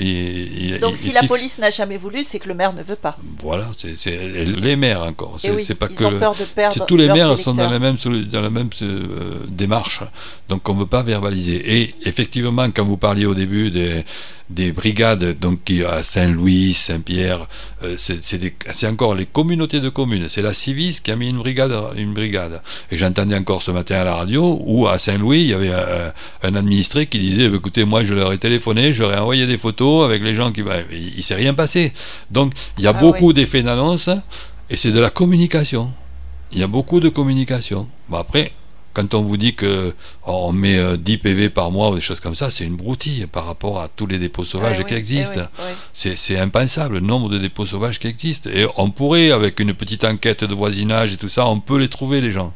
il- 0.73 0.79
Donc 0.79 0.91
il- 0.93 0.97
si 0.97 1.07
il 1.09 1.13
la 1.13 1.21
fixe- 1.21 1.27
police 1.27 1.57
n'a 1.57 1.69
jamais 1.69 1.97
voulu, 1.97 2.23
c'est 2.23 2.39
que 2.39 2.47
le 2.47 2.53
maire 2.53 2.71
ne 2.73 2.83
veut 2.83 2.95
pas. 2.95 3.17
Voilà, 3.41 3.67
c'est 3.97 4.15
les 4.45 4.75
maires 4.77 5.01
encore. 5.01 5.35
Et 5.37 5.47
C'est 5.47 5.51
oui, 5.51 5.65
pas 5.73 5.87
ils 5.89 5.95
que 5.97 6.03
ont 6.05 6.11
le- 6.11 6.19
peur 6.19 6.35
de 6.35 6.45
perdre 6.45 6.85
tous 6.85 6.95
les 6.95 7.07
maires 7.09 7.37
sont 7.39 7.53
dans 7.55 7.69
la 7.69 7.79
même 7.79 7.95
solu- 7.97 8.25
dans 8.29 8.41
la 8.41 8.49
même 8.51 8.69
euh, 8.81 9.39
démarche. 9.49 10.01
Donc 10.49 10.69
on 10.69 10.75
ne 10.75 10.79
veut 10.81 10.85
pas 10.85 11.01
verbaliser. 11.03 11.79
Et 11.79 11.95
effectivement, 12.05 12.69
quand 12.71 12.85
vous 12.85 12.97
parliez 12.97 13.25
au 13.25 13.33
début 13.33 13.71
des, 13.71 14.05
des 14.49 14.71
brigades, 14.71 15.37
donc 15.39 15.63
qui 15.65 15.83
à 15.83 16.03
Saint-Louis, 16.03 16.73
Saint-Pierre, 16.73 17.47
euh, 17.83 17.95
c'est 17.97 18.87
encore 18.87 19.15
les 19.15 19.25
communautés 19.25 19.81
de 19.81 19.89
communes. 19.89 20.29
C'est 20.29 20.43
la 20.43 20.53
Civis 20.53 21.01
qui 21.03 21.11
a 21.11 21.15
mis 21.15 21.29
une 21.29 21.39
brigade, 21.39 21.52
une 21.95 22.13
brigade. 22.13 22.61
Et 22.91 22.97
j'entendais 22.97 23.35
encore 23.37 23.61
ce 23.61 23.71
matin 23.71 23.95
à 23.95 24.03
la 24.03 24.15
radio 24.15 24.61
où 24.65 24.87
à 24.87 24.97
Saint-Louis, 24.99 25.41
il 25.41 25.47
y 25.49 25.53
avait 25.53 25.71
un, 25.71 26.11
un 26.43 26.55
administré 26.55 27.07
qui 27.07 27.19
disait 27.19 27.49
"Bah, 27.49 27.57
écoutez, 27.57 27.85
moi 27.85 28.03
je 28.03 28.13
leur 28.13 28.31
ai 28.33 28.37
téléphoné, 28.37 28.93
je 28.93 29.03
leur 29.03 29.13
ai 29.13 29.17
envoyé 29.17 29.47
des 29.47 29.57
photos 29.57 30.05
avec 30.05 30.21
les 30.23 30.35
gens 30.35 30.51
qui. 30.51 30.61
il, 30.91 31.13
il 31.17 31.23
s'est 31.23 31.35
rien 31.35 31.53
passé. 31.53 31.93
Donc 32.31 32.53
il 32.77 32.83
y 32.83 32.87
a 32.87 32.91
Ah 32.91 32.93
beaucoup 32.93 33.27
oui. 33.29 33.33
d'effets 33.33 33.63
d'annonce 33.63 34.09
et 34.69 34.77
c'est 34.77 34.91
de 34.91 34.99
la 34.99 35.09
communication. 35.09 35.91
Il 36.51 36.59
y 36.59 36.63
a 36.63 36.67
beaucoup 36.67 36.99
de 36.99 37.09
communication. 37.09 37.87
Bon, 38.09 38.17
après, 38.17 38.51
quand 38.93 39.13
on 39.13 39.23
vous 39.23 39.37
dit 39.37 39.55
que 39.55 39.93
on 40.25 40.51
met 40.51 40.77
euh, 40.77 40.97
10 40.97 41.17
PV 41.17 41.49
par 41.49 41.71
mois 41.71 41.89
ou 41.89 41.95
des 41.95 42.01
choses 42.01 42.19
comme 42.19 42.35
ça, 42.35 42.49
c'est 42.49 42.63
une 42.65 42.75
broutille 42.75 43.27
par 43.27 43.45
rapport 43.45 43.79
à 43.81 43.87
tous 43.87 44.05
les 44.07 44.19
dépôts 44.19 44.45
sauvages 44.45 44.77
Ah 44.79 44.83
qui 44.83 44.93
oui, 44.93 44.99
existent. 44.99 45.41
eh 45.41 45.61
oui, 45.61 45.67
oui. 46.05 46.13
C'est 46.15 46.37
impensable 46.37 46.95
le 46.95 46.99
nombre 47.01 47.29
de 47.29 47.37
dépôts 47.39 47.65
sauvages 47.65 47.99
qui 47.99 48.07
existent. 48.07 48.49
Et 48.53 48.65
on 48.77 48.91
pourrait, 48.91 49.31
avec 49.31 49.59
une 49.59 49.73
petite 49.73 50.03
enquête 50.03 50.43
de 50.43 50.53
voisinage 50.53 51.13
et 51.13 51.17
tout 51.17 51.29
ça, 51.29 51.45
on 51.47 51.59
peut 51.59 51.77
les 51.77 51.89
trouver, 51.89 52.21
les 52.21 52.31
gens. 52.31 52.53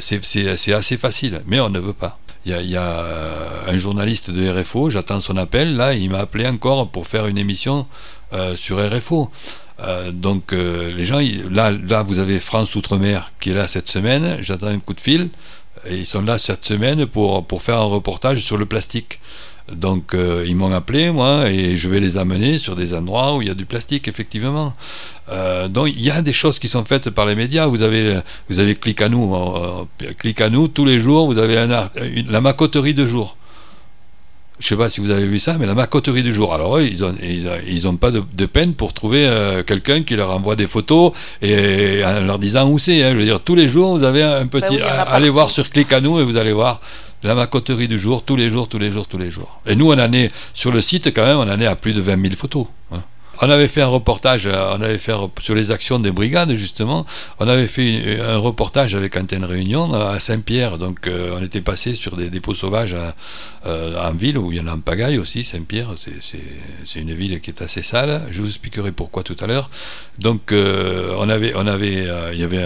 C'est 0.00 0.72
assez 0.72 0.96
facile, 0.96 1.42
mais 1.46 1.60
on 1.60 1.68
ne 1.70 1.78
veut 1.78 1.92
pas. 1.92 2.18
Il 2.46 2.52
y 2.52 2.76
a, 2.76 2.80
euh, 2.80 3.70
un 3.70 3.76
journaliste 3.76 4.30
de 4.30 4.48
RFO, 4.48 4.88
j'attends 4.88 5.20
son 5.20 5.36
appel, 5.36 5.76
là, 5.76 5.92
il 5.92 6.10
m'a 6.10 6.20
appelé 6.20 6.46
encore 6.48 6.88
pour 6.88 7.06
faire 7.06 7.26
une 7.26 7.36
émission 7.36 7.86
euh, 8.32 8.56
sur 8.56 8.78
RFO. 8.78 9.30
Euh, 9.80 10.10
donc 10.10 10.52
les 10.52 11.04
gens, 11.04 11.20
là, 11.50 11.70
là, 11.70 12.02
vous 12.02 12.18
avez 12.18 12.40
France 12.40 12.74
Outre-mer 12.74 13.32
qui 13.40 13.50
est 13.50 13.54
là 13.54 13.68
cette 13.68 13.88
semaine, 13.88 14.38
j'attends 14.40 14.68
un 14.68 14.80
coup 14.80 14.94
de 14.94 15.00
fil, 15.00 15.28
ils 15.90 16.06
sont 16.06 16.22
là 16.22 16.38
cette 16.38 16.64
semaine 16.64 17.06
pour, 17.06 17.46
pour 17.46 17.62
faire 17.62 17.78
un 17.78 17.84
reportage 17.84 18.42
sur 18.42 18.56
le 18.56 18.66
plastique. 18.66 19.18
Donc 19.72 20.14
euh, 20.14 20.44
ils 20.46 20.56
m'ont 20.56 20.72
appelé, 20.72 21.10
moi, 21.10 21.48
et 21.48 21.76
je 21.76 21.88
vais 21.88 22.00
les 22.00 22.18
amener 22.18 22.58
sur 22.58 22.74
des 22.74 22.92
endroits 22.94 23.36
où 23.36 23.42
il 23.42 23.48
y 23.48 23.50
a 23.50 23.54
du 23.54 23.66
plastique, 23.66 24.08
effectivement. 24.08 24.74
Euh, 25.30 25.68
donc 25.68 25.88
il 25.88 26.02
y 26.02 26.10
a 26.10 26.22
des 26.22 26.32
choses 26.32 26.58
qui 26.58 26.68
sont 26.68 26.84
faites 26.84 27.10
par 27.10 27.26
les 27.26 27.34
médias. 27.34 27.66
Vous 27.66 27.82
avez, 27.82 28.18
vous 28.48 28.58
avez 28.58 28.74
Clic 28.74 29.00
à 29.00 29.08
nous, 29.08 29.34
euh, 29.34 29.84
Clic 30.18 30.40
à 30.40 30.50
nous, 30.50 30.68
tous 30.68 30.84
les 30.84 30.98
jours, 30.98 31.26
vous 31.26 31.38
avez 31.38 31.66
la 32.28 32.40
macoterie 32.40 32.94
de 32.94 33.06
jour. 33.06 33.36
Je 34.60 34.66
sais 34.68 34.76
pas 34.76 34.88
si 34.90 35.00
vous 35.00 35.10
avez 35.10 35.26
vu 35.26 35.38
ça, 35.40 35.56
mais 35.58 35.66
la 35.66 35.74
macoterie 35.74 36.22
du 36.22 36.32
jour. 36.32 36.52
Alors 36.54 36.76
eux, 36.78 36.82
ils 36.84 37.02
ont, 37.04 37.14
ils, 37.22 37.48
ont- 37.48 37.52
ils 37.66 37.88
ont 37.88 37.96
pas 37.96 38.10
de, 38.10 38.22
de 38.34 38.46
peine 38.46 38.74
pour 38.74 38.92
trouver 38.92 39.26
euh, 39.26 39.62
quelqu'un 39.62 40.02
qui 40.02 40.14
leur 40.16 40.30
envoie 40.30 40.54
des 40.54 40.66
photos 40.66 41.12
et 41.40 42.02
en 42.04 42.20
leur 42.26 42.38
disant 42.38 42.68
où 42.70 42.78
c'est. 42.78 43.02
hein. 43.02 43.10
Je 43.12 43.16
veux 43.16 43.24
dire, 43.24 43.40
tous 43.40 43.54
les 43.54 43.66
jours, 43.68 43.96
vous 43.98 44.04
avez 44.04 44.22
un 44.22 44.46
petit. 44.46 44.74
oui, 44.74 44.82
en 44.82 44.86
a 44.86 44.90
allez 45.16 45.30
voir 45.30 45.50
sur 45.50 45.68
Clic 45.70 45.90
à 45.92 46.00
nous 46.00 46.20
et 46.20 46.24
vous 46.24 46.36
allez 46.36 46.52
voir 46.52 46.80
la 47.22 47.34
macoterie 47.34 47.88
du 47.88 47.98
jour, 47.98 48.22
tous 48.22 48.36
les 48.36 48.48
jours, 48.50 48.68
tous 48.68 48.78
les 48.78 48.90
jours, 48.90 49.06
tous 49.06 49.18
les 49.18 49.30
jours. 49.30 49.60
Et 49.66 49.74
nous, 49.74 49.90
on 49.90 49.98
en 49.98 50.12
est 50.12 50.30
sur 50.54 50.72
le 50.72 50.80
site 50.82 51.08
quand 51.14 51.24
même, 51.24 51.38
on 51.38 51.50
en 51.50 51.60
est 51.60 51.66
à 51.66 51.74
plus 51.76 51.92
de 51.94 52.00
20 52.00 52.20
000 52.20 52.34
photos. 52.36 52.66
hein. 52.92 53.02
On 53.42 53.50
avait 53.50 53.68
fait 53.68 53.82
un 53.82 53.86
reportage, 53.86 54.46
euh, 54.46 54.74
on 54.76 54.82
avait 54.82 54.98
fait 54.98 55.12
sur 55.40 55.54
les 55.54 55.70
actions 55.70 55.98
des 55.98 56.10
brigades 56.10 56.52
justement. 56.52 57.06
On 57.38 57.48
avait 57.48 57.66
fait 57.66 58.20
un 58.20 58.38
reportage 58.38 58.94
avec 58.94 59.16
Antenne 59.16 59.44
Réunion 59.44 59.92
à 59.94 60.18
Saint-Pierre. 60.18 60.78
Donc 60.78 61.06
euh, 61.06 61.36
on 61.38 61.42
était 61.42 61.60
passé 61.60 61.94
sur 61.94 62.16
des 62.16 62.28
dépôts 62.28 62.54
sauvages 62.54 62.96
en 63.64 64.12
ville 64.12 64.38
où 64.38 64.52
il 64.52 64.58
y 64.58 64.60
en 64.60 64.66
a 64.66 64.74
en 64.74 64.80
pagaille 64.80 65.18
aussi. 65.18 65.44
Saint-Pierre, 65.44 65.88
c'est 65.96 67.00
une 67.00 67.14
ville 67.14 67.40
qui 67.40 67.50
est 67.50 67.62
assez 67.62 67.82
sale. 67.82 68.22
Je 68.30 68.42
vous 68.42 68.48
expliquerai 68.48 68.92
pourquoi 68.92 69.22
tout 69.22 69.36
à 69.40 69.46
l'heure. 69.46 69.70
Donc 70.18 70.52
on 70.52 71.28
avait, 71.28 71.52
on 71.54 71.66
avait, 71.66 72.08
il 72.32 72.38
y 72.38 72.44
avait 72.44 72.64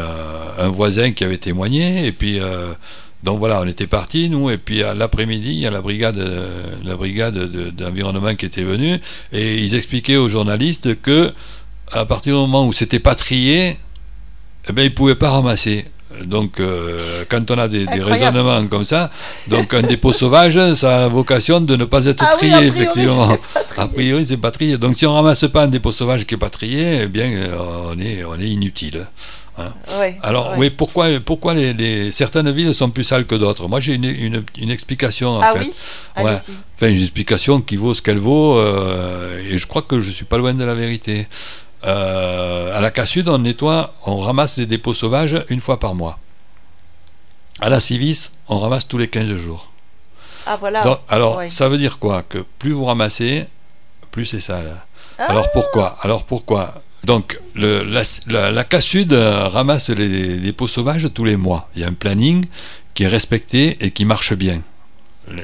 un, 0.58 0.68
voisin 0.68 1.12
qui 1.12 1.24
avait 1.24 1.38
témoigné 1.38 2.06
et 2.06 2.12
puis 2.12 2.40
donc 3.24 3.38
voilà, 3.38 3.62
on 3.62 3.66
était 3.66 3.86
partis, 3.86 4.28
nous, 4.28 4.50
et 4.50 4.58
puis 4.58 4.82
à 4.82 4.94
l'après-midi, 4.94 5.48
il 5.48 5.58
y 5.60 5.66
a 5.66 5.70
la 5.70 5.80
brigade, 5.80 6.18
euh, 6.18 6.46
la 6.84 6.94
brigade 6.94 7.38
d'environnement 7.74 8.34
qui 8.34 8.44
était 8.44 8.64
venue, 8.64 9.00
et 9.32 9.56
ils 9.56 9.74
expliquaient 9.74 10.16
aux 10.16 10.28
journalistes 10.28 11.00
que 11.00 11.32
à 11.90 12.04
partir 12.04 12.34
du 12.34 12.40
moment 12.40 12.66
où 12.66 12.72
c'était 12.74 12.98
pas 12.98 13.14
trié, 13.14 13.78
eh 14.68 14.72
ben, 14.72 14.82
ils 14.82 14.90
ne 14.90 14.94
pouvaient 14.94 15.14
pas 15.14 15.30
ramasser. 15.30 15.86
Donc, 16.24 16.60
euh, 16.60 17.24
quand 17.28 17.50
on 17.50 17.58
a 17.58 17.68
des, 17.68 17.86
raisonnements 17.86 18.66
comme 18.68 18.84
ça, 18.84 19.10
donc 19.48 19.74
un 19.74 19.82
dépôt 19.82 20.12
sauvage, 20.12 20.58
ça 20.74 21.04
a 21.04 21.08
vocation 21.08 21.60
de 21.60 21.76
ne 21.76 21.84
pas 21.84 22.06
être 22.06 22.24
ah 22.26 22.36
trié, 22.36 22.66
effectivement. 22.66 23.36
A 23.76 23.88
priori, 23.88 24.26
c'est 24.26 24.36
pas 24.36 24.50
trié. 24.50 24.78
Donc, 24.78 24.94
si 24.94 25.06
on 25.06 25.14
ramasse 25.14 25.46
pas 25.48 25.64
un 25.64 25.68
dépôt 25.68 25.92
sauvage 25.92 26.26
qui 26.26 26.34
n'est 26.34 26.38
pas 26.38 26.50
trié, 26.50 27.00
eh 27.02 27.06
bien, 27.08 27.26
euh, 27.26 27.92
on 27.92 27.98
est, 28.00 28.24
on 28.24 28.38
est 28.38 28.48
inutile. 28.48 29.06
Hein. 29.56 29.72
Alors, 30.22 30.54
oui, 30.56 30.70
pourquoi, 30.70 31.06
pourquoi 31.24 31.54
les, 31.54 32.10
certaines 32.10 32.50
villes 32.50 32.74
sont 32.74 32.90
plus 32.90 33.04
sales 33.04 33.26
que 33.26 33.34
d'autres? 33.34 33.68
Moi, 33.68 33.80
j'ai 33.80 33.94
une, 33.94 34.44
une, 34.58 34.70
explication, 34.70 35.36
en 35.36 35.40
ah 35.40 35.52
fait. 35.52 35.60
Oui? 35.60 35.72
Ouais. 36.24 36.36
Enfin, 36.76 36.88
une 36.88 37.00
explication 37.00 37.60
qui 37.60 37.76
vaut 37.76 37.94
ce 37.94 38.02
qu'elle 38.02 38.18
vaut, 38.18 38.58
euh, 38.58 39.40
et 39.48 39.58
je 39.58 39.66
crois 39.66 39.82
que 39.82 40.00
je 40.00 40.10
suis 40.10 40.24
pas 40.24 40.38
loin 40.38 40.54
de 40.54 40.64
la 40.64 40.74
vérité. 40.74 41.28
Euh, 41.86 42.76
à 42.76 42.80
la 42.80 42.90
Cassud, 42.90 43.28
on 43.28 43.38
nettoie, 43.38 43.92
on 44.06 44.18
ramasse 44.18 44.56
les 44.56 44.66
dépôts 44.66 44.94
sauvages 44.94 45.44
une 45.48 45.60
fois 45.60 45.78
par 45.78 45.94
mois. 45.94 46.18
À 47.60 47.68
la 47.68 47.80
Civis, 47.80 48.32
on 48.48 48.58
ramasse 48.58 48.88
tous 48.88 48.98
les 48.98 49.08
15 49.08 49.36
jours. 49.36 49.70
Ah, 50.46 50.56
voilà. 50.56 51.00
alors, 51.08 51.42
ça 51.48 51.68
veut 51.68 51.78
dire 51.78 51.98
quoi? 51.98 52.22
Que 52.22 52.38
plus 52.58 52.72
vous 52.72 52.84
ramassez, 52.84 53.46
plus 54.10 54.26
c'est 54.26 54.40
sale. 54.40 54.82
Ah. 55.18 55.26
Alors 55.30 55.50
pourquoi? 55.52 55.96
Alors 56.02 56.24
pourquoi? 56.24 56.74
Donc, 57.04 57.38
le, 57.54 57.82
la, 57.82 58.50
la, 58.50 58.64
Cassud 58.64 59.12
euh, 59.12 59.48
ramasse 59.48 59.90
les 59.90 60.38
dépôts 60.38 60.68
sauvages 60.68 61.08
tous 61.12 61.24
les 61.24 61.36
mois. 61.36 61.68
Il 61.74 61.82
y 61.82 61.84
a 61.84 61.88
un 61.88 61.92
planning 61.92 62.46
qui 62.94 63.04
est 63.04 63.08
respecté 63.08 63.76
et 63.84 63.90
qui 63.90 64.06
marche 64.06 64.32
bien. 64.32 64.62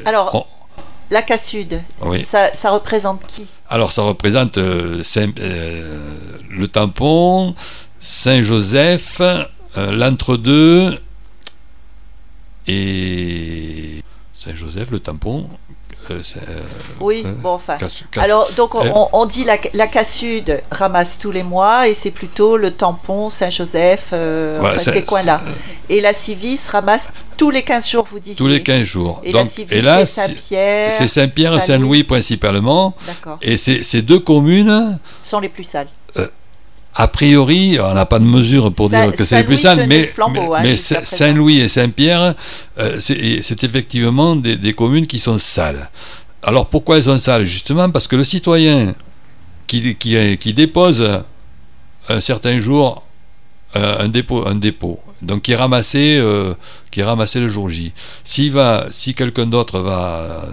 Alors, 0.06 0.48
la 1.10 1.22
Cassud, 1.22 1.80
ça, 2.24 2.70
représente 2.70 3.26
qui? 3.26 3.46
Alors, 3.72 3.92
ça 3.92 4.02
représente 4.02 4.58
euh, 4.58 5.00
euh, 5.16 6.10
le 6.50 6.66
tampon, 6.66 7.54
Saint-Joseph, 8.00 9.22
l'entre-deux 9.76 10.98
et 12.66 14.02
Saint-Joseph, 14.34 14.90
le 14.90 14.98
tampon, 14.98 15.48
euh, 15.48 15.48
euh, 15.48 15.69
oui, 17.00 17.22
euh, 17.24 17.32
bon, 17.36 17.50
enfin. 17.50 17.78
Alors, 18.16 18.50
donc, 18.56 18.74
on, 18.74 19.26
dit 19.26 19.44
la, 19.44 19.56
la 19.74 19.86
Cassud 19.86 20.60
ramasse 20.70 21.18
tous 21.18 21.30
les 21.30 21.42
mois 21.42 21.88
et 21.88 21.94
c'est 21.94 22.10
plutôt 22.10 22.56
le 22.56 22.70
tampon, 22.70 23.28
Saint-Joseph, 23.28 24.12
ces 24.76 25.04
coins-là. 25.04 25.42
Et 25.88 26.00
la 26.00 26.12
Civis 26.12 26.68
ramasse 26.68 27.12
tous 27.36 27.50
les 27.50 27.62
15 27.62 27.88
jours, 27.88 28.06
vous 28.10 28.20
dites 28.20 28.38
Tous 28.38 28.46
les 28.46 28.62
15 28.62 28.82
jours. 28.82 29.20
Et 29.24 29.32
donc, 29.32 29.44
la 29.44 29.50
Civis, 29.50 29.68
c'est 29.70 30.06
Saint-Pierre. 30.06 30.92
C'est 30.92 31.08
Saint-Pierre 31.08 31.56
et 31.56 31.60
Saint-Louis 31.60 32.04
principalement. 32.04 32.94
D'accord. 33.06 33.38
Et 33.42 33.56
ces 33.56 34.02
deux 34.02 34.20
communes. 34.20 34.98
sont 35.22 35.40
les 35.40 35.48
plus 35.48 35.64
sales. 35.64 35.88
A 36.94 37.08
priori, 37.08 37.78
on 37.80 37.94
n'a 37.94 38.04
pas 38.04 38.18
de 38.18 38.24
mesure 38.24 38.72
pour 38.72 38.90
dire 38.90 39.12
que 39.12 39.24
c'est 39.24 39.38
les 39.38 39.44
plus 39.44 39.58
sales, 39.58 39.86
mais, 39.86 40.12
mais, 40.32 40.72
hein, 40.72 41.00
Saint-Louis 41.04 41.60
et 41.60 41.68
Saint-Pierre, 41.68 42.34
euh, 42.78 42.96
c'est 43.00 43.62
effectivement 43.62 44.34
des, 44.36 44.72
communes 44.72 45.06
qui 45.06 45.18
sont 45.18 45.38
sales. 45.38 45.88
Alors 46.42 46.68
pourquoi 46.68 46.96
elles 46.96 47.04
sont 47.04 47.18
sales 47.18 47.44
Justement? 47.44 47.90
Parce 47.90 48.08
que 48.08 48.16
le 48.16 48.24
citoyen 48.24 48.92
qui, 49.66 49.94
qui, 49.94 50.52
dépose 50.52 51.22
un 52.08 52.20
certain 52.20 52.58
jour 52.58 53.04
euh, 53.76 54.04
un, 54.04 54.08
dépôt, 54.08 54.48
un 54.48 54.56
dépôt, 54.56 54.98
donc 55.22 55.42
qui 55.42 55.52
est 55.52 55.56
ramassé, 55.56 56.18
euh, 56.18 56.54
qui 56.90 57.00
est 57.00 57.04
ramassé 57.04 57.38
le 57.38 57.46
jour 57.46 57.70
J, 57.70 57.92
s'il 58.24 58.50
va, 58.50 58.86
si 58.90 59.14
quelqu'un 59.14 59.46
d'autre 59.46 59.78
va 59.78 60.44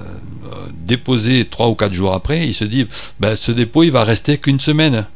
déposer 0.74 1.46
trois 1.46 1.67
ou 1.67 1.74
quatre 1.74 1.94
jours 1.94 2.13
après, 2.13 2.46
il 2.48 2.53
se 2.53 2.63
dit, 2.63 2.88
ben, 3.20 3.36
ce 3.36 3.51
dépôt 3.51 3.82
il 3.82 3.91
va 3.91 4.03
rester 4.03 4.38
qu'une 4.38 4.60
semaine 4.60 5.08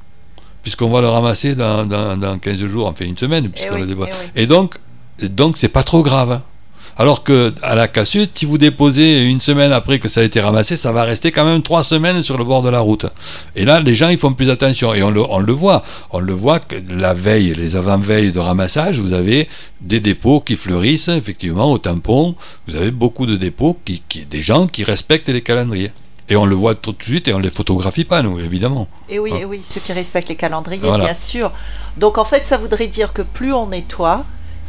puisqu'on 0.61 0.89
va 0.89 1.01
le 1.01 1.07
ramasser 1.07 1.55
dans, 1.55 1.85
dans, 1.85 2.37
15 2.39 2.65
jours, 2.67 2.87
enfin 2.87 3.05
une 3.05 3.17
semaine. 3.17 3.45
Et, 3.45 3.49
eh 3.65 3.69
oui, 3.71 3.95
eh 4.35 4.43
et, 4.43 4.47
donc, 4.47 4.75
donc 5.21 5.57
c'est 5.57 5.69
pas 5.69 5.83
trop 5.83 6.01
grave. 6.01 6.41
Alors 6.97 7.23
que 7.23 7.53
à 7.61 7.73
la 7.73 7.87
cassure, 7.87 8.27
si 8.33 8.45
vous 8.45 8.57
déposez 8.57 9.21
une 9.21 9.39
semaine 9.39 9.71
après 9.71 9.99
que 9.99 10.09
ça 10.09 10.21
a 10.21 10.23
été 10.23 10.41
ramassé, 10.41 10.75
ça 10.75 10.91
va 10.91 11.03
rester 11.03 11.31
quand 11.31 11.45
même 11.45 11.61
trois 11.61 11.83
semaines 11.83 12.21
sur 12.21 12.37
le 12.37 12.43
bord 12.43 12.61
de 12.61 12.69
la 12.69 12.79
route. 12.79 13.05
Et 13.55 13.65
là, 13.65 13.79
les 13.79 13.95
gens 13.95 14.09
ils 14.09 14.17
font 14.17 14.33
plus 14.33 14.49
attention 14.49 14.93
et 14.93 15.01
on 15.01 15.09
le, 15.09 15.21
on 15.21 15.39
le 15.39 15.53
voit. 15.53 15.83
On 16.11 16.19
le 16.19 16.33
voit 16.33 16.59
que 16.59 16.75
la 16.89 17.13
veille, 17.13 17.53
les 17.55 17.75
avant-veilles 17.75 18.31
de 18.31 18.39
ramassage, 18.39 18.99
vous 18.99 19.13
avez 19.13 19.47
des 19.79 19.99
dépôts 19.99 20.41
qui 20.41 20.55
fleurissent 20.55 21.07
effectivement 21.07 21.71
au 21.71 21.77
tampon. 21.77 22.35
Vous 22.67 22.75
avez 22.75 22.91
beaucoup 22.91 23.25
de 23.25 23.37
dépôts 23.37 23.77
qui, 23.85 24.03
qui 24.07 24.25
des 24.25 24.41
gens 24.41 24.67
qui 24.67 24.83
respectent 24.83 25.29
les 25.29 25.41
calendriers. 25.41 25.91
Et 26.29 26.35
on 26.35 26.45
le 26.45 26.55
voit 26.55 26.75
tout 26.75 26.93
de 26.93 27.03
suite 27.03 27.27
et 27.27 27.33
on 27.33 27.39
ne 27.39 27.43
les 27.43 27.49
photographie 27.49 28.05
pas, 28.05 28.21
nous, 28.21 28.39
évidemment. 28.39 28.87
Et 29.09 29.19
oui, 29.19 29.33
et 29.37 29.45
oui, 29.45 29.61
ceux 29.63 29.81
qui 29.81 29.91
respectent 29.91 30.29
les 30.29 30.35
calendriers, 30.35 30.89
bien 30.97 31.13
sûr. 31.13 31.51
Donc 31.97 32.17
en 32.17 32.25
fait, 32.25 32.45
ça 32.45 32.57
voudrait 32.57 32.87
dire 32.87 33.13
que 33.13 33.21
plus 33.21 33.53
on 33.53 33.67
nettoie, 33.67 34.23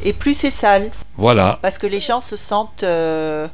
et 0.04 0.12
plus 0.12 0.34
c'est 0.34 0.50
sale. 0.50 0.90
Voilà. 1.16 1.58
Parce 1.62 1.78
que 1.78 1.86
les 1.86 2.00
gens 2.00 2.20
se 2.20 2.36
sentent 2.36 2.82
euh, 2.82 3.46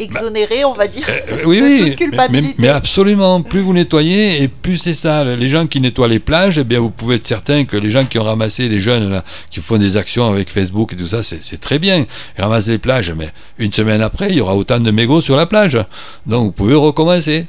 exonéré, 0.00 0.64
on 0.64 0.72
va 0.72 0.88
dire, 0.88 1.06
euh, 1.08 1.44
oui, 1.46 1.60
de 1.60 1.88
toute 1.88 1.96
culpabilité. 1.96 2.54
Mais, 2.58 2.68
absolument, 2.68 3.42
plus 3.42 3.60
vous 3.60 3.72
nettoyez 3.72 4.42
et 4.42 4.48
plus 4.48 4.78
c'est 4.78 4.94
ça. 4.94 5.24
Les 5.24 5.48
gens 5.48 5.66
qui 5.66 5.80
nettoient 5.80 6.08
les 6.08 6.18
plages, 6.18 6.58
eh 6.58 6.64
bien, 6.64 6.80
vous 6.80 6.90
pouvez 6.90 7.16
être 7.16 7.26
certain 7.26 7.64
que 7.64 7.76
les 7.76 7.90
gens 7.90 8.04
qui 8.04 8.18
ont 8.18 8.24
ramassé, 8.24 8.68
les 8.68 8.80
jeunes 8.80 9.10
là, 9.10 9.24
qui 9.50 9.60
font 9.60 9.78
des 9.78 9.96
actions 9.96 10.28
avec 10.28 10.50
Facebook 10.50 10.92
et 10.92 10.96
tout 10.96 11.06
ça, 11.06 11.22
c'est 11.22 11.60
très 11.60 11.78
bien. 11.78 12.04
Ils 12.38 12.42
ramassent 12.42 12.68
les 12.68 12.78
plages, 12.78 13.12
mais 13.16 13.30
une 13.58 13.72
semaine 13.72 14.02
après, 14.02 14.30
il 14.30 14.36
y 14.36 14.40
aura 14.40 14.56
autant 14.56 14.80
de 14.80 14.90
mégots 14.90 15.22
sur 15.22 15.36
la 15.36 15.46
plage. 15.46 15.78
Donc 16.26 16.44
vous 16.44 16.52
pouvez 16.52 16.74
recommencer. 16.74 17.46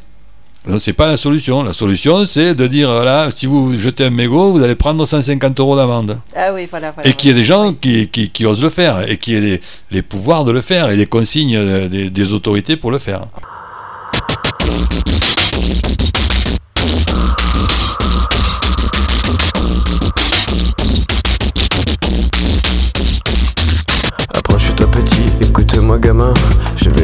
C'est 0.77 0.93
pas 0.93 1.07
la 1.07 1.17
solution. 1.17 1.63
La 1.63 1.73
solution, 1.73 2.25
c'est 2.25 2.53
de 2.53 2.67
dire 2.67 2.91
voilà, 2.91 3.29
si 3.31 3.45
vous 3.47 3.77
jetez 3.77 4.05
un 4.05 4.09
mégot, 4.11 4.51
vous 4.51 4.63
allez 4.63 4.75
prendre 4.75 5.05
150 5.05 5.59
euros 5.59 5.75
d'amende. 5.75 6.19
Ah 6.35 6.53
oui, 6.53 6.67
voilà, 6.69 6.93
et 7.03 7.13
qu'il 7.13 7.29
y 7.29 7.33
ait 7.33 7.35
des 7.35 7.43
gens 7.43 7.73
qui, 7.73 8.09
qui, 8.09 8.45
osent 8.45 8.63
le 8.63 8.69
faire, 8.69 9.09
et 9.09 9.17
qui 9.17 9.35
aient 9.35 9.61
les, 9.89 10.01
pouvoirs 10.01 10.45
de 10.45 10.51
le 10.51 10.61
faire, 10.61 10.89
et 10.91 10.95
les 10.95 11.07
consignes 11.07 11.89
des, 11.89 12.09
des 12.09 12.33
autorités 12.33 12.77
pour 12.77 12.91
le 12.91 12.99
faire. 12.99 13.21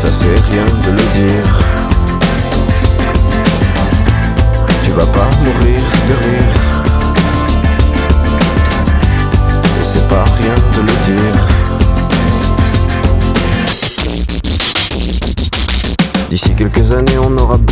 Ça 0.00 0.10
c'est 0.10 0.40
rien 0.50 0.64
de 0.64 0.90
le 0.92 1.06
dire. 1.20 1.48
Tu 4.82 4.90
vas 4.92 5.04
pas 5.04 5.28
mourir 5.44 5.82
de 6.08 6.14
rire. 6.24 6.54
Et 9.78 9.84
c'est 9.84 10.08
pas 10.08 10.24
rien 10.40 10.56
de 10.74 10.80
le 10.88 10.94
dire. 11.10 11.36
D'ici 16.30 16.54
quelques 16.54 16.92
années, 16.92 17.18
on 17.22 17.36
aura 17.36 17.58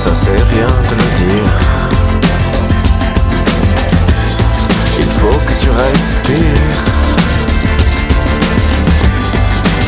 Ça 0.00 0.14
c'est 0.14 0.30
rien 0.30 0.66
de 0.66 0.94
le 0.94 1.08
dire. 1.20 1.52
Il 4.98 5.10
faut 5.18 5.38
que 5.46 5.54
tu 5.60 5.68
respires. 5.68 6.78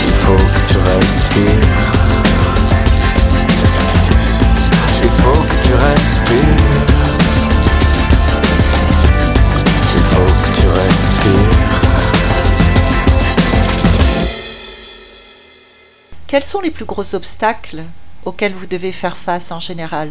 Il 0.07 0.14
faut 0.23 0.45
que 0.54 0.61
tu 0.71 0.78
respires. 0.92 1.69
Il 5.02 5.12
faut 5.23 5.42
que 5.50 5.57
tu 5.64 5.73
respires. 5.87 6.61
Il 9.97 10.04
faut 10.12 10.33
que 10.42 10.50
tu 10.61 10.66
respires. 10.69 11.57
Quels 16.26 16.45
sont 16.45 16.60
les 16.60 16.71
plus 16.71 16.84
gros 16.84 17.15
obstacles 17.15 17.84
auxquels 18.25 18.52
vous 18.58 18.67
devez 18.67 18.93
faire 18.93 19.17
face 19.17 19.50
en 19.52 19.61
général 19.61 20.11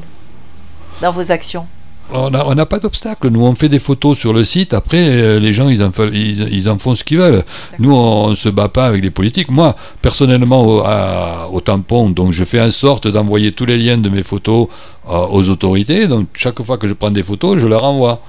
dans 1.02 1.12
vos 1.12 1.32
actions 1.32 1.65
On 2.13 2.30
n'a 2.30 2.65
pas 2.65 2.80
d'obstacle. 2.80 3.30
Nous, 3.30 3.41
on 3.45 3.56
fait 3.56 3.69
des 3.69 3.80
photos 3.80 4.17
sur 4.17 4.34
le 4.34 4.43
site. 4.43 4.74
Après, 4.74 4.97
euh, 5.00 5.39
les 5.39 5.54
gens, 5.54 5.69
ils 5.69 5.82
en, 5.82 5.91
fa- 5.93 6.08
ils, 6.12 6.41
ils 6.54 6.69
en 6.69 6.78
font 6.78 6.93
ce 6.95 7.04
qu'ils 7.06 7.19
veulent. 7.19 7.41
Nous, 7.80 7.93
on 7.95 8.32
ne 8.32 8.36
se 8.36 8.50
bat 8.50 8.67
pas 8.67 8.88
avec 8.88 9.02
les 9.02 9.12
politiques. 9.12 9.50
Moi, 9.50 9.76
personnellement, 10.02 10.62
au, 10.65 10.80
à- 10.82 11.47
au 11.52 11.62
tampon, 11.62 12.10
donc 12.10 12.34
je 12.34 12.43
fais 12.43 12.60
en 12.62 12.69
sorte 12.71 13.08
d'envoyer 13.08 13.54
tous 13.54 13.65
les 13.65 13.78
liens 13.78 13.97
de 13.97 14.10
mes 14.10 14.24
photos 14.24 14.67
euh, 15.10 15.26
aux 15.30 15.47
autorités. 15.50 16.08
Donc, 16.08 16.28
chaque 16.34 16.62
fois 16.62 16.78
que 16.78 16.88
je 16.88 16.93
prends 16.93 17.12
des 17.12 17.24
photos, 17.24 17.60
je 17.60 17.67
leur 17.67 17.84
envoie. 17.86 18.21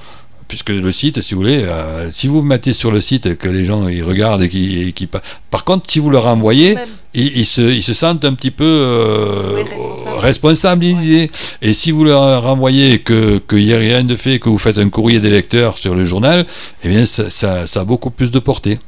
Puisque 0.53 0.69
le 0.69 0.93
site, 0.93 1.23
si 1.23 1.33
vous 1.33 1.41
voulez, 1.41 1.63
euh, 1.65 2.11
si 2.11 2.27
vous 2.27 2.43
mettez 2.43 2.75
sur 2.75 2.91
le 2.91 3.01
site 3.01 3.39
que 3.39 3.49
les 3.49 3.65
gens 3.65 3.89
ils 3.89 4.03
regardent 4.05 4.43
et 4.43 4.51
qui, 4.51 5.09
par 5.51 5.65
contre, 5.65 5.91
si 5.91 5.99
vous 5.99 6.11
leur 6.11 6.27
envoyez, 6.27 6.77
ils, 7.15 7.39
ils 7.39 7.47
se, 7.47 7.63
ils 7.63 7.83
se 7.83 7.95
sentent 7.95 8.23
un 8.27 8.35
petit 8.35 8.51
peu 8.51 8.65
euh, 8.67 9.55
Oui, 9.57 9.63
responsabilisés. 10.19 11.31
Et 11.63 11.73
si 11.73 11.91
vous 11.91 12.05
leur 12.05 12.43
renvoyez 12.43 12.99
que 12.99 13.39
qu'il 13.49 13.65
n'y 13.65 13.73
a 13.73 13.79
rien 13.79 14.05
de 14.05 14.15
fait, 14.15 14.41
que 14.41 14.51
vous 14.51 14.59
faites 14.59 14.77
un 14.77 14.91
courrier 14.91 15.21
des 15.21 15.31
lecteurs 15.31 15.79
sur 15.79 15.95
le 15.95 16.05
journal, 16.05 16.45
eh 16.85 16.89
bien 16.91 17.07
ça, 17.07 17.31
ça- 17.31 17.67
ça 17.67 17.81
a 17.81 17.85
beaucoup 17.85 18.11
plus 18.11 18.31
de 18.31 18.39
portée. 18.39 18.79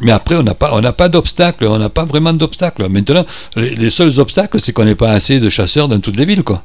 Mais 0.00 0.12
après, 0.12 0.34
on 0.36 0.42
n'a 0.42 0.54
pas, 0.54 0.70
on 0.74 0.80
n'a 0.82 0.92
pas 0.92 1.08
d'obstacle, 1.08 1.64
on 1.64 1.78
n'a 1.78 1.88
pas 1.88 2.04
vraiment 2.04 2.34
d'obstacle. 2.34 2.86
Maintenant, 2.90 3.24
les, 3.56 3.74
les 3.74 3.88
seuls 3.90 4.20
obstacles, 4.20 4.60
c'est 4.60 4.72
qu'on 4.74 4.84
n'est 4.84 4.94
pas 4.94 5.12
assez 5.12 5.40
de 5.40 5.48
chasseurs 5.48 5.88
dans 5.88 5.98
toutes 5.98 6.16
les 6.18 6.26
villes, 6.26 6.44
quoi. 6.44 6.62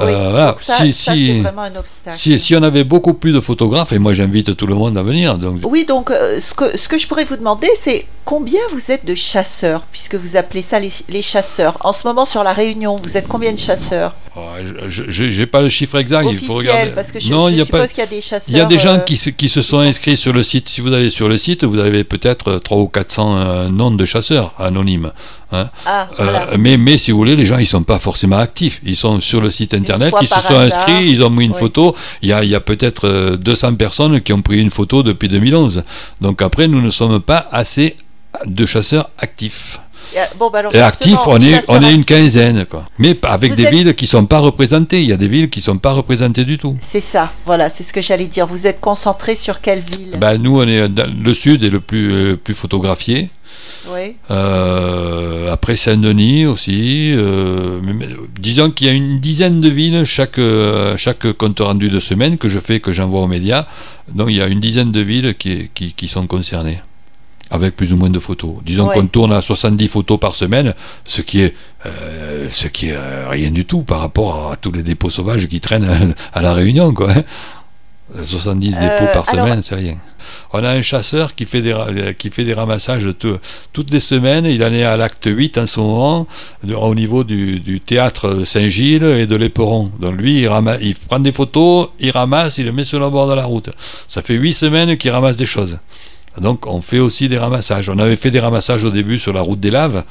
Oui, 0.00 0.06
Euh, 0.06 0.30
voilà. 0.30 0.56
ça, 0.58 0.76
Si- 0.76 0.92
ça, 0.94 1.14
si- 1.14 1.42
un 1.44 1.76
obstacle. 1.76 2.16
Si, 2.16 2.38
si 2.40 2.56
on 2.56 2.62
avait 2.62 2.84
beaucoup 2.84 3.14
plus 3.14 3.32
de 3.32 3.40
photographes, 3.40 3.92
et 3.92 3.98
moi 3.98 4.14
j'invite 4.14 4.56
tout 4.56 4.66
le 4.66 4.74
monde 4.74 4.96
à 4.96 5.02
venir, 5.02 5.36
donc 5.38 5.60
Oui, 5.64 5.84
donc 5.84 6.10
euh, 6.10 6.40
ce, 6.40 6.54
que, 6.54 6.76
ce 6.76 6.88
que 6.88 6.96
je 6.98 7.06
pourrais 7.06 7.24
vous 7.24 7.36
demander, 7.36 7.68
c'est 7.76 8.06
combien 8.30 8.60
vous 8.72 8.92
êtes 8.92 9.04
de 9.04 9.16
chasseurs, 9.16 9.82
puisque 9.90 10.14
vous 10.14 10.36
appelez 10.36 10.62
ça 10.62 10.78
les, 10.78 10.92
les 11.08 11.20
chasseurs. 11.20 11.76
En 11.80 11.92
ce 11.92 12.06
moment, 12.06 12.24
sur 12.24 12.44
la 12.44 12.52
Réunion, 12.52 12.94
vous 13.02 13.16
êtes 13.16 13.26
combien 13.26 13.50
de 13.52 13.58
chasseurs 13.58 14.14
oh, 14.36 14.40
je 14.88 15.40
n'ai 15.40 15.46
pas 15.46 15.62
le 15.62 15.68
chiffre 15.68 15.98
exact, 15.98 16.28
il 16.30 16.38
faut 16.38 16.54
regarder. 16.54 16.92
Parce 16.92 17.10
que 17.10 17.18
je, 17.18 17.28
non, 17.28 17.48
je 17.48 17.54
il 17.54 17.58
y 17.58 17.60
a 17.60 17.64
suppose 17.64 17.80
pas. 17.80 17.88
qu'il 17.88 17.98
y 17.98 18.02
a 18.02 18.06
des 18.06 18.20
chasseurs. 18.20 18.48
Il 18.48 18.56
y 18.56 18.60
a 18.60 18.66
des 18.66 18.78
gens 18.78 18.94
euh, 18.94 18.98
qui 18.98 19.16
se, 19.16 19.30
qui 19.30 19.48
se 19.48 19.62
sont 19.62 19.80
inscrits 19.80 20.16
sur 20.16 20.32
le 20.32 20.44
site. 20.44 20.68
Si 20.68 20.80
vous 20.80 20.92
allez 20.92 21.10
sur 21.10 21.28
le 21.28 21.36
site, 21.36 21.64
vous 21.64 21.80
avez 21.80 22.04
peut-être 22.04 22.58
3 22.60 22.78
ou 22.78 22.86
400 22.86 23.36
euh, 23.36 23.68
noms 23.68 23.90
de 23.90 24.04
chasseurs 24.04 24.54
anonymes. 24.58 25.10
hein. 25.50 25.68
Ah, 25.84 26.08
Euh, 26.20 26.56
mais, 26.56 26.76
mais 26.76 26.98
si 26.98 27.10
vous 27.10 27.18
voulez, 27.18 27.34
les 27.34 27.46
gens, 27.46 27.58
ils 27.58 27.66
sont 27.66 27.82
pas 27.82 27.98
forcément 27.98 28.36
actifs. 28.38 28.80
Ils 28.84 28.94
sont 28.96 29.20
sur 29.20 29.40
le 29.40 29.50
site 29.50 29.74
internet, 29.74 30.14
ils 30.22 30.28
se 30.28 30.38
sont 30.38 30.54
hasard. 30.54 30.60
inscrits, 30.86 31.10
ils 31.10 31.24
ont 31.24 31.30
mis 31.30 31.46
une 31.46 31.50
Oui. 31.52 31.58
photo. 31.58 31.96
Il 32.22 32.28
y 32.28 32.32
a, 32.32 32.44
y 32.44 32.54
a 32.54 32.60
peut-être 32.60 33.08
euh, 33.08 33.36
200 33.36 33.74
personnes 33.74 34.20
qui 34.20 34.32
ont 34.32 34.42
pris 34.42 34.60
une 34.60 34.70
photo 34.70 35.02
depuis 35.02 35.28
2011. 35.28 35.82
Donc 36.20 36.42
après, 36.42 36.68
nous 36.68 36.80
ne 36.80 36.92
sommes 36.92 37.20
pas 37.20 37.48
assez 37.50 37.96
de 38.46 38.66
chasseurs 38.66 39.10
actifs. 39.18 39.80
A- 40.16 40.36
Bon, 40.38 40.50
bah 40.50 40.58
alors, 40.60 40.74
Et 40.74 40.80
actifs, 40.80 41.18
on 41.26 41.40
est, 41.40 41.60
on 41.68 41.80
est 41.82 41.94
une 41.94 42.04
quinzaine. 42.04 42.64
Quoi. 42.66 42.84
Mais 42.98 43.16
avec 43.24 43.50
Vous 43.50 43.56
des 43.56 43.64
êtes- 43.64 43.72
villes 43.74 43.94
qui 43.94 44.06
sont 44.08 44.26
pas 44.26 44.38
représentées. 44.40 45.02
Il 45.02 45.08
y 45.08 45.12
a 45.12 45.16
des 45.16 45.28
villes 45.28 45.50
qui 45.50 45.60
sont 45.60 45.76
pas 45.78 45.92
représentées 45.92 46.44
du 46.44 46.58
tout. 46.58 46.76
C'est 46.80 47.00
ça, 47.00 47.30
voilà, 47.46 47.68
c'est 47.70 47.84
ce 47.84 47.92
que 47.92 48.00
j'allais 48.00 48.26
dire. 48.26 48.46
Vous 48.46 48.66
êtes 48.66 48.80
concentré 48.80 49.36
sur 49.36 49.60
quelle 49.60 49.80
ville? 49.80 50.16
Ben, 50.18 50.36
nous, 50.38 50.58
on 50.60 50.66
est 50.66 50.88
dans- 50.88 51.08
le 51.22 51.34
sud 51.34 51.62
est 51.62 51.68
le 51.70 51.80
plus, 51.80 52.12
euh, 52.12 52.36
plus 52.36 52.54
photographié. 52.54 53.30
Oui. 53.92 54.16
Euh, 54.30 55.52
après 55.52 55.76
Saint-Denis 55.76 56.46
aussi. 56.46 57.12
euh, 57.14 57.78
disons 58.38 58.70
qu'il 58.70 58.86
y 58.86 58.90
a 58.90 58.92
une 58.94 59.20
dizaine 59.20 59.60
de 59.60 59.68
villes 59.68 60.04
chaque, 60.04 60.38
euh, 60.38 60.96
chaque 60.96 61.30
compte 61.34 61.60
rendu 61.60 61.88
de 61.90 62.00
semaine 62.00 62.36
que 62.38 62.48
je 62.48 62.58
fais, 62.58 62.80
que 62.80 62.92
j'envoie 62.92 63.20
aux 63.22 63.26
médias. 63.28 63.64
Donc 64.14 64.28
il 64.30 64.36
y 64.36 64.42
a 64.42 64.46
une 64.48 64.60
dizaine 64.60 64.92
de 64.92 65.00
villes 65.00 65.34
qui, 65.38 65.70
qui, 65.74 65.92
qui 65.92 66.08
sont 66.08 66.26
concernées. 66.26 66.80
Avec 67.52 67.74
plus 67.76 67.92
ou 67.92 67.96
moins 67.96 68.10
de 68.10 68.18
photos. 68.20 68.56
Disons 68.64 68.86
Ouais. 68.88 68.94
qu'on 68.94 69.06
tourne 69.06 69.32
à 69.32 69.42
70 69.42 69.88
photos 69.88 70.20
par 70.20 70.34
semaine, 70.36 70.72
ce 71.04 71.20
qui 71.20 71.40
est, 71.40 71.54
euh, 71.86 72.46
ce 72.48 72.68
qui 72.68 72.88
est 72.90 72.94
euh, 72.96 73.26
rien 73.28 73.50
du 73.50 73.64
tout 73.64 73.82
par 73.82 73.98
rapport 74.00 74.52
à 74.52 74.56
tous 74.56 74.70
les 74.70 74.82
dépôts 74.84 75.10
sauvages 75.10 75.48
qui 75.48 75.60
traînent 75.60 76.14
à 76.32 76.42
la 76.42 76.52
Réunion. 76.54 76.92
Quoi, 76.94 77.10
hein. 77.10 77.24
70 78.24 78.76
Euh, 78.76 78.80
dépôts 78.80 79.12
par 79.12 79.28
alors- 79.28 79.46
semaine, 79.46 79.62
c'est 79.62 79.74
rien. 79.76 79.96
on 80.52 80.62
a 80.64 80.70
un 80.70 80.82
chasseur 80.82 81.34
qui 81.34 81.44
fait 81.44 81.62
des, 81.62 81.74
qui 82.18 82.30
fait 82.30 82.44
des 82.44 82.54
ramassages 82.54 83.08
toutes 83.72 83.90
les 83.90 84.00
semaines. 84.00 84.46
Il 84.46 84.62
en 84.64 84.72
est 84.72 84.82
à 84.84 84.96
l'acte 84.96 85.26
8 85.30 85.58
en 85.58 85.66
ce 85.66 85.80
moment, 85.80 86.26
au 86.68 86.94
niveau 86.94 87.24
du, 87.24 87.80
théâtre 87.80 88.44
Saint-Gilles 88.44 89.04
et 89.04 89.26
de 89.26 89.36
l'Éperon. 89.36 89.90
Donc 90.00 90.16
lui, 90.16 90.42
il, 90.42 90.50
il 90.82 90.94
prend 90.94 91.18
des 91.20 91.32
photos, 91.32 91.88
il 92.00 92.10
ramasse, 92.10 92.58
il 92.58 92.66
les 92.66 92.72
met 92.72 92.84
sur 92.84 92.98
le 93.00 93.08
bord 93.10 93.28
de 93.28 93.34
la 93.34 93.44
route. 93.44 93.70
Ça 94.08 94.22
fait 94.22 94.34
8 94.34 94.52
semaines 94.52 94.96
qu'il 94.96 95.10
ramasse 95.10 95.36
des 95.36 95.46
choses. 95.46 95.78
Donc 96.40 96.66
on 96.66 96.80
fait 96.80 96.98
aussi 96.98 97.28
des 97.28 97.38
ramassages. 97.38 97.88
On 97.88 97.98
avait 97.98 98.16
fait 98.16 98.30
des 98.30 98.40
ramassages 98.40 98.84
au 98.84 98.90
début 98.90 99.18
sur 99.18 99.32
la 99.32 99.42
route 99.42 99.60
des 99.60 99.70
laves. 99.70 100.04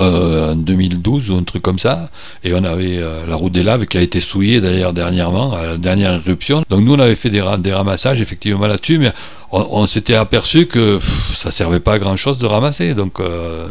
Euh, 0.00 0.52
en 0.52 0.56
2012 0.56 1.30
ou 1.30 1.36
un 1.36 1.44
truc 1.44 1.62
comme 1.62 1.78
ça, 1.78 2.10
et 2.42 2.52
on 2.52 2.64
avait 2.64 2.98
euh, 2.98 3.26
la 3.28 3.36
route 3.36 3.52
des 3.52 3.62
laves 3.62 3.86
qui 3.86 3.96
a 3.96 4.00
été 4.00 4.20
souillée 4.20 4.60
d'ailleurs 4.60 4.92
dernièrement, 4.92 5.52
à 5.52 5.66
la 5.66 5.76
dernière 5.76 6.14
éruption. 6.14 6.64
Donc 6.68 6.80
nous 6.80 6.94
on 6.94 6.98
avait 6.98 7.14
fait 7.14 7.30
des, 7.30 7.40
ramassages 7.40 8.20
effectivement 8.20 8.66
là-dessus, 8.66 8.98
mais 8.98 9.12
on, 9.52 9.86
s'était 9.86 10.16
aperçu 10.16 10.66
que 10.66 10.98
ça 11.00 11.52
servait 11.52 11.78
pas 11.78 11.92
à 11.92 11.98
grand 12.00 12.16
chose 12.16 12.40
de 12.40 12.46
ramasser, 12.46 12.94
donc, 12.94 13.20
euh, 13.20 13.68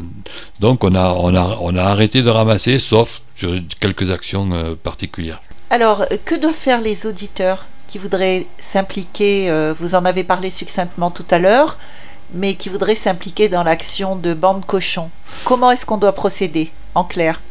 donc 0.62 0.86
on, 0.86 0.96
a, 0.96 1.10
on, 1.12 1.36
a, 1.36 1.58
on 1.60 1.76
a 1.76 1.84
arrêté 1.84 2.22
de 2.22 2.30
ramasser, 2.30 2.80
sauf 2.80 3.22
sur 3.36 3.54
quelques 3.82 4.10
actions 4.10 4.78
particulières. 4.82 5.42
Alors, 5.70 6.06
que 6.24 6.40
doivent 6.40 6.54
faire 6.54 6.80
les 6.80 7.06
auditeurs? 7.06 7.66
Qui 7.88 7.98
voudraient 7.98 8.46
s'impliquer 8.60 9.74
Vous 9.80 9.96
en 9.96 10.06
avez 10.06 10.24
parlé 10.24 10.50
succinctement 10.50 11.12
tout 11.12 11.26
à 11.30 11.40
l'heure 11.40 11.78
mais 12.34 12.56
qui 12.56 12.70
voudrait 12.70 12.96
s'impliquer 12.96 13.50
dans 13.50 13.64
l'action 13.64 14.16
de 14.16 14.34
Bande 14.34 14.66
Cochon. 14.66 15.10
Comment 15.46 15.72
est-ce 15.72 15.86
qu'on 15.86 15.98
doit 15.98 16.14
procéder, 16.14 16.72
en 16.96 17.04
clair? 17.04 17.42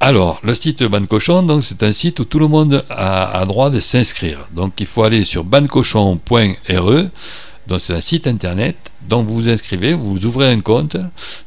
Alors, 0.00 0.40
le 0.42 0.54
site 0.54 0.82
Bande 0.82 1.06
Cochon, 1.06 1.44
donc 1.44 1.62
c'est 1.62 1.82
un 1.84 1.92
site 1.92 2.18
où 2.20 2.24
tout 2.24 2.40
le 2.40 2.48
monde 2.48 2.84
a, 2.90 3.44
droit 3.46 3.70
de 3.70 3.78
s'inscrire. 3.78 4.48
Donc, 4.52 4.74
il 4.80 4.86
faut 4.86 5.04
aller 5.04 5.24
sur 5.24 5.44
bandecochon.re. 5.44 7.04
Donc, 7.68 7.80
c'est 7.80 7.94
un 7.94 8.00
site 8.00 8.26
internet. 8.26 8.76
Donc, 9.08 9.28
vous 9.28 9.34
vous 9.34 9.48
inscrivez, 9.48 9.94
vous 9.94 10.26
ouvrez 10.26 10.50
un 10.50 10.60
compte, 10.60 10.96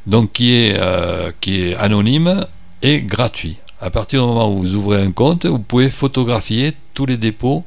donc 0.08 0.32
qui 0.32 0.56
est, 0.56 0.78
euh, 0.80 1.32
qui 1.42 1.64
est 1.64 1.76
anonyme 1.76 2.46
et 2.82 3.02
gratuit. 3.02 3.58
À 3.82 3.90
partir 3.90 4.22
du 4.22 4.28
moment 4.28 4.50
où 4.50 4.60
vous 4.60 4.76
ouvrez 4.76 5.02
un 5.02 5.12
compte, 5.12 5.46
vous 5.46 5.60
pouvez 5.60 5.90
photographier 5.90 6.74
tous 6.94 7.06
les 7.06 7.18
dépôts 7.18 7.66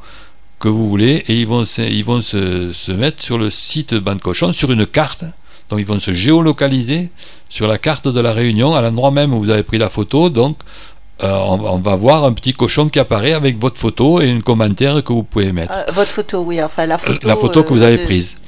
que 0.58 0.68
vous 0.68 0.88
voulez 0.88 1.24
et 1.28 1.34
ils 1.34 1.46
vont, 1.46 1.64
se, 1.64 1.82
ils 1.82 2.04
vont 2.04 2.20
se, 2.20 2.72
se 2.72 2.92
mettre 2.92 3.22
sur 3.22 3.38
le 3.38 3.50
site 3.50 3.94
de 3.94 4.00
Bande 4.00 4.20
Cochon, 4.20 4.52
sur 4.52 4.72
une 4.72 4.86
carte. 4.86 5.24
Donc 5.70 5.80
ils 5.80 5.86
vont 5.86 6.00
se 6.00 6.14
géolocaliser 6.14 7.10
sur 7.48 7.68
la 7.68 7.78
carte 7.78 8.08
de 8.08 8.20
la 8.20 8.32
Réunion, 8.32 8.74
à 8.74 8.80
l'endroit 8.80 9.10
même 9.10 9.34
où 9.34 9.38
vous 9.38 9.50
avez 9.50 9.62
pris 9.62 9.78
la 9.78 9.88
photo. 9.88 10.30
Donc 10.30 10.58
euh, 11.22 11.36
on, 11.36 11.78
va 11.78 11.96
voir 11.96 12.24
un 12.24 12.32
petit 12.32 12.52
cochon 12.52 12.88
qui 12.88 13.00
apparaît 13.00 13.32
avec 13.32 13.58
votre 13.58 13.76
photo 13.76 14.20
et 14.20 14.30
un 14.30 14.40
commentaire 14.40 15.02
que 15.02 15.12
vous 15.12 15.24
pouvez 15.24 15.50
mettre. 15.50 15.76
Euh, 15.76 15.92
votre 15.92 16.10
photo, 16.10 16.44
oui, 16.44 16.62
enfin 16.62 16.86
la 16.86 16.96
photo. 16.96 17.26
La 17.26 17.34
photo 17.34 17.64
que 17.64 17.70
vous 17.70 17.82
avez 17.82 17.98
prise. 17.98 18.38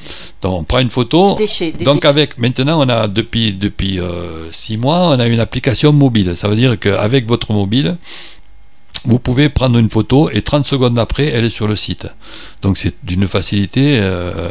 Donc 0.40 0.60
on 0.60 0.62
prend 0.62 0.78
une 0.78 0.90
photo. 0.90 1.36
donc 1.80 2.04
avec 2.04 2.38
maintenant 2.38 2.80
on 2.80 2.88
a 2.88 3.08
depuis 3.08 3.52
depuis 3.52 3.98
euh, 3.98 4.52
six 4.52 4.76
mois 4.76 5.08
on 5.08 5.18
a 5.18 5.26
une 5.26 5.40
application 5.40 5.92
mobile. 5.92 6.36
Ça 6.36 6.46
veut 6.46 6.54
dire 6.54 6.78
qu'avec 6.78 7.26
votre 7.26 7.52
mobile 7.52 7.96
vous 9.04 9.18
pouvez 9.18 9.48
prendre 9.48 9.78
une 9.78 9.90
photo 9.90 10.28
et 10.30 10.42
30 10.42 10.66
secondes 10.66 10.98
après, 10.98 11.26
elle 11.26 11.44
est 11.44 11.50
sur 11.50 11.66
le 11.66 11.76
site. 11.76 12.06
Donc 12.62 12.76
c'est 12.76 12.94
d'une 13.02 13.26
facilité 13.26 13.98
euh, 14.00 14.48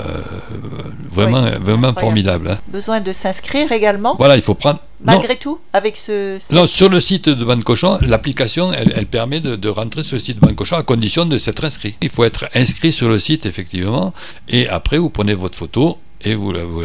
vraiment, 1.12 1.46
vraiment 1.62 1.94
formidable. 1.94 2.52
Hein. 2.52 2.58
Besoin 2.68 3.00
de 3.00 3.14
s'inscrire 3.14 3.72
également? 3.72 4.16
Voilà, 4.18 4.36
il 4.36 4.42
faut 4.42 4.56
prendre... 4.56 4.80
Malgré 5.04 5.38
tout, 5.38 5.60
avec 5.72 5.96
ce... 5.96 6.38
Non, 6.54 6.68
sur 6.68 6.90
le 6.90 7.00
site 7.00 7.30
de 7.30 7.46
Bancochon, 7.46 8.00
l'application, 8.02 8.74
elle, 8.74 9.06
permet 9.06 9.40
de, 9.40 9.70
rentrer 9.70 10.04
sur 10.04 10.16
le 10.16 10.20
site 10.20 10.42
de 10.42 10.46
Bancochon 10.46 10.76
à 10.76 10.84
condition 10.84 11.26
de 11.26 11.38
s'être 11.38 11.64
inscrit. 11.64 11.96
Il 12.02 12.10
faut 12.10 12.24
être 12.24 12.50
inscrit 12.54 12.92
sur 12.92 13.08
le 13.08 13.20
site, 13.20 13.46
effectivement, 13.46 14.14
et 14.50 14.68
après, 14.68 14.98
vous 14.98 15.10
prenez 15.10 15.36
votre 15.36 15.58
photo 15.58 15.98
et 16.22 16.36
vous 16.36 16.52
la, 16.52 16.64
vous 16.64 16.84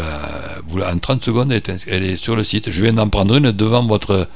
vous 0.69 0.81
en 0.81 0.99
30 0.99 1.25
secondes, 1.25 1.53
elle 1.89 2.03
est, 2.05 2.17
sur 2.17 2.37
le 2.37 2.45
site. 2.45 2.71
Je 2.71 2.83
viens 2.83 2.93
d'en 2.93 3.09
prendre 3.09 3.35
une 3.35 3.51
devant 3.51 3.85
votre, 3.85 4.29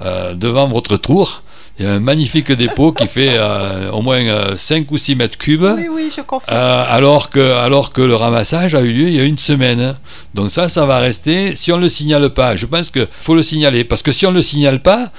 euh, 0.00 0.34
devant 0.34 0.68
votre 0.68 0.96
tour. 0.96 1.42
Il 1.78 1.84
y 1.84 1.88
a 1.88 1.92
un 1.92 2.00
magnifique 2.00 2.50
dépôt 2.52 2.92
qui 2.92 3.06
fait 3.06 3.34
euh, 3.34 3.90
au 3.90 4.00
moins 4.00 4.56
5 4.56 4.82
euh, 4.82 4.84
ou 4.90 4.98
6 4.98 5.16
mètres 5.16 5.36
cubes. 5.36 5.62
Oui, 5.62 5.88
oui, 5.90 6.12
je 6.14 6.22
confirme. 6.22 6.56
Euh, 6.56 6.84
alors, 6.88 7.30
que, 7.30 7.52
alors 7.58 7.92
que 7.92 8.00
le 8.00 8.14
ramassage 8.14 8.74
a 8.74 8.80
eu 8.80 8.92
lieu 8.92 9.08
il 9.08 9.14
y 9.14 9.20
a 9.20 9.24
une 9.24 9.38
semaine. 9.38 9.94
Donc 10.34 10.50
ça, 10.50 10.68
ça 10.68 10.86
va 10.86 10.98
rester. 10.98 11.54
Si 11.54 11.72
on 11.72 11.76
ne 11.76 11.82
le 11.82 11.88
signale 11.88 12.30
pas, 12.30 12.56
je 12.56 12.66
pense 12.66 12.90
qu'il 12.90 13.06
faut 13.20 13.34
le 13.34 13.42
signaler. 13.42 13.84
Parce 13.84 14.02
que 14.02 14.12
si 14.12 14.26
on 14.26 14.30
ne 14.30 14.36
le 14.36 14.42
signale 14.42 14.80
pas, 14.80 15.10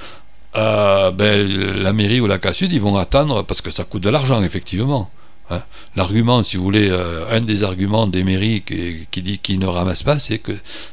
ben, 0.54 1.82
la 1.82 1.92
mairie 1.92 2.20
ou 2.20 2.26
la 2.26 2.38
CASUD, 2.38 2.72
ils 2.72 2.80
vont 2.80 2.96
attendre, 2.96 3.44
parce 3.44 3.60
que 3.60 3.70
ça 3.70 3.84
coûte 3.84 4.02
de 4.02 4.08
l'argent, 4.08 4.42
effectivement. 4.42 5.10
Hein. 5.50 5.62
L'argument, 5.96 6.42
si 6.42 6.56
vous 6.56 6.64
voulez, 6.64 6.88
euh, 6.90 7.24
un 7.30 7.40
des 7.40 7.64
arguments 7.64 8.06
des 8.06 8.22
mairies 8.22 8.62
qui, 8.62 9.22
dit 9.22 9.38
qu'ils 9.38 9.58
ne 9.58 9.66
ramassent 9.66 10.02
pas, 10.02 10.18
c'est 10.18 10.38
que 10.38 10.52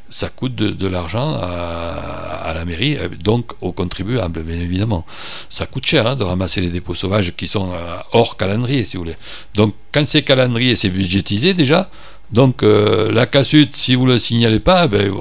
ça 0.09 0.29
coûte 0.29 0.55
de, 0.55 0.87
l'argent 0.87 1.37
à, 1.41 2.53
la 2.53 2.63
mairie, 2.65 2.97
euh, 2.97 3.09
donc 3.21 3.51
aux 3.61 3.71
contribuables, 3.71 4.43
bien 4.43 4.59
évidemment. 4.59 5.05
Ça 5.49 5.65
coûte 5.65 5.85
cher 5.85 6.07
hein, 6.07 6.15
de 6.15 6.23
ramasser 6.23 6.61
les 6.61 6.69
dépôts 6.69 6.95
sauvages 6.95 7.35
qui 7.35 7.47
sont 7.47 7.71
euh, 7.71 7.97
hors 8.13 8.37
calendrier, 8.37 8.85
si 8.85 8.97
vous 8.97 9.03
voulez. 9.03 9.17
Donc, 9.55 9.75
quand 9.91 10.05
c'est 10.07 10.23
calendrier, 10.23 10.75
c'est 10.75 10.89
budgétisé 10.89 11.53
déjà. 11.53 11.89
Donc, 12.31 12.63
la 12.63 13.27
cassute, 13.27 13.75
si 13.75 13.93
vous 13.93 14.07
ne 14.07 14.13
le 14.13 14.19
signalez 14.19 14.59
pas, 14.59 14.87
ben, 14.87 15.13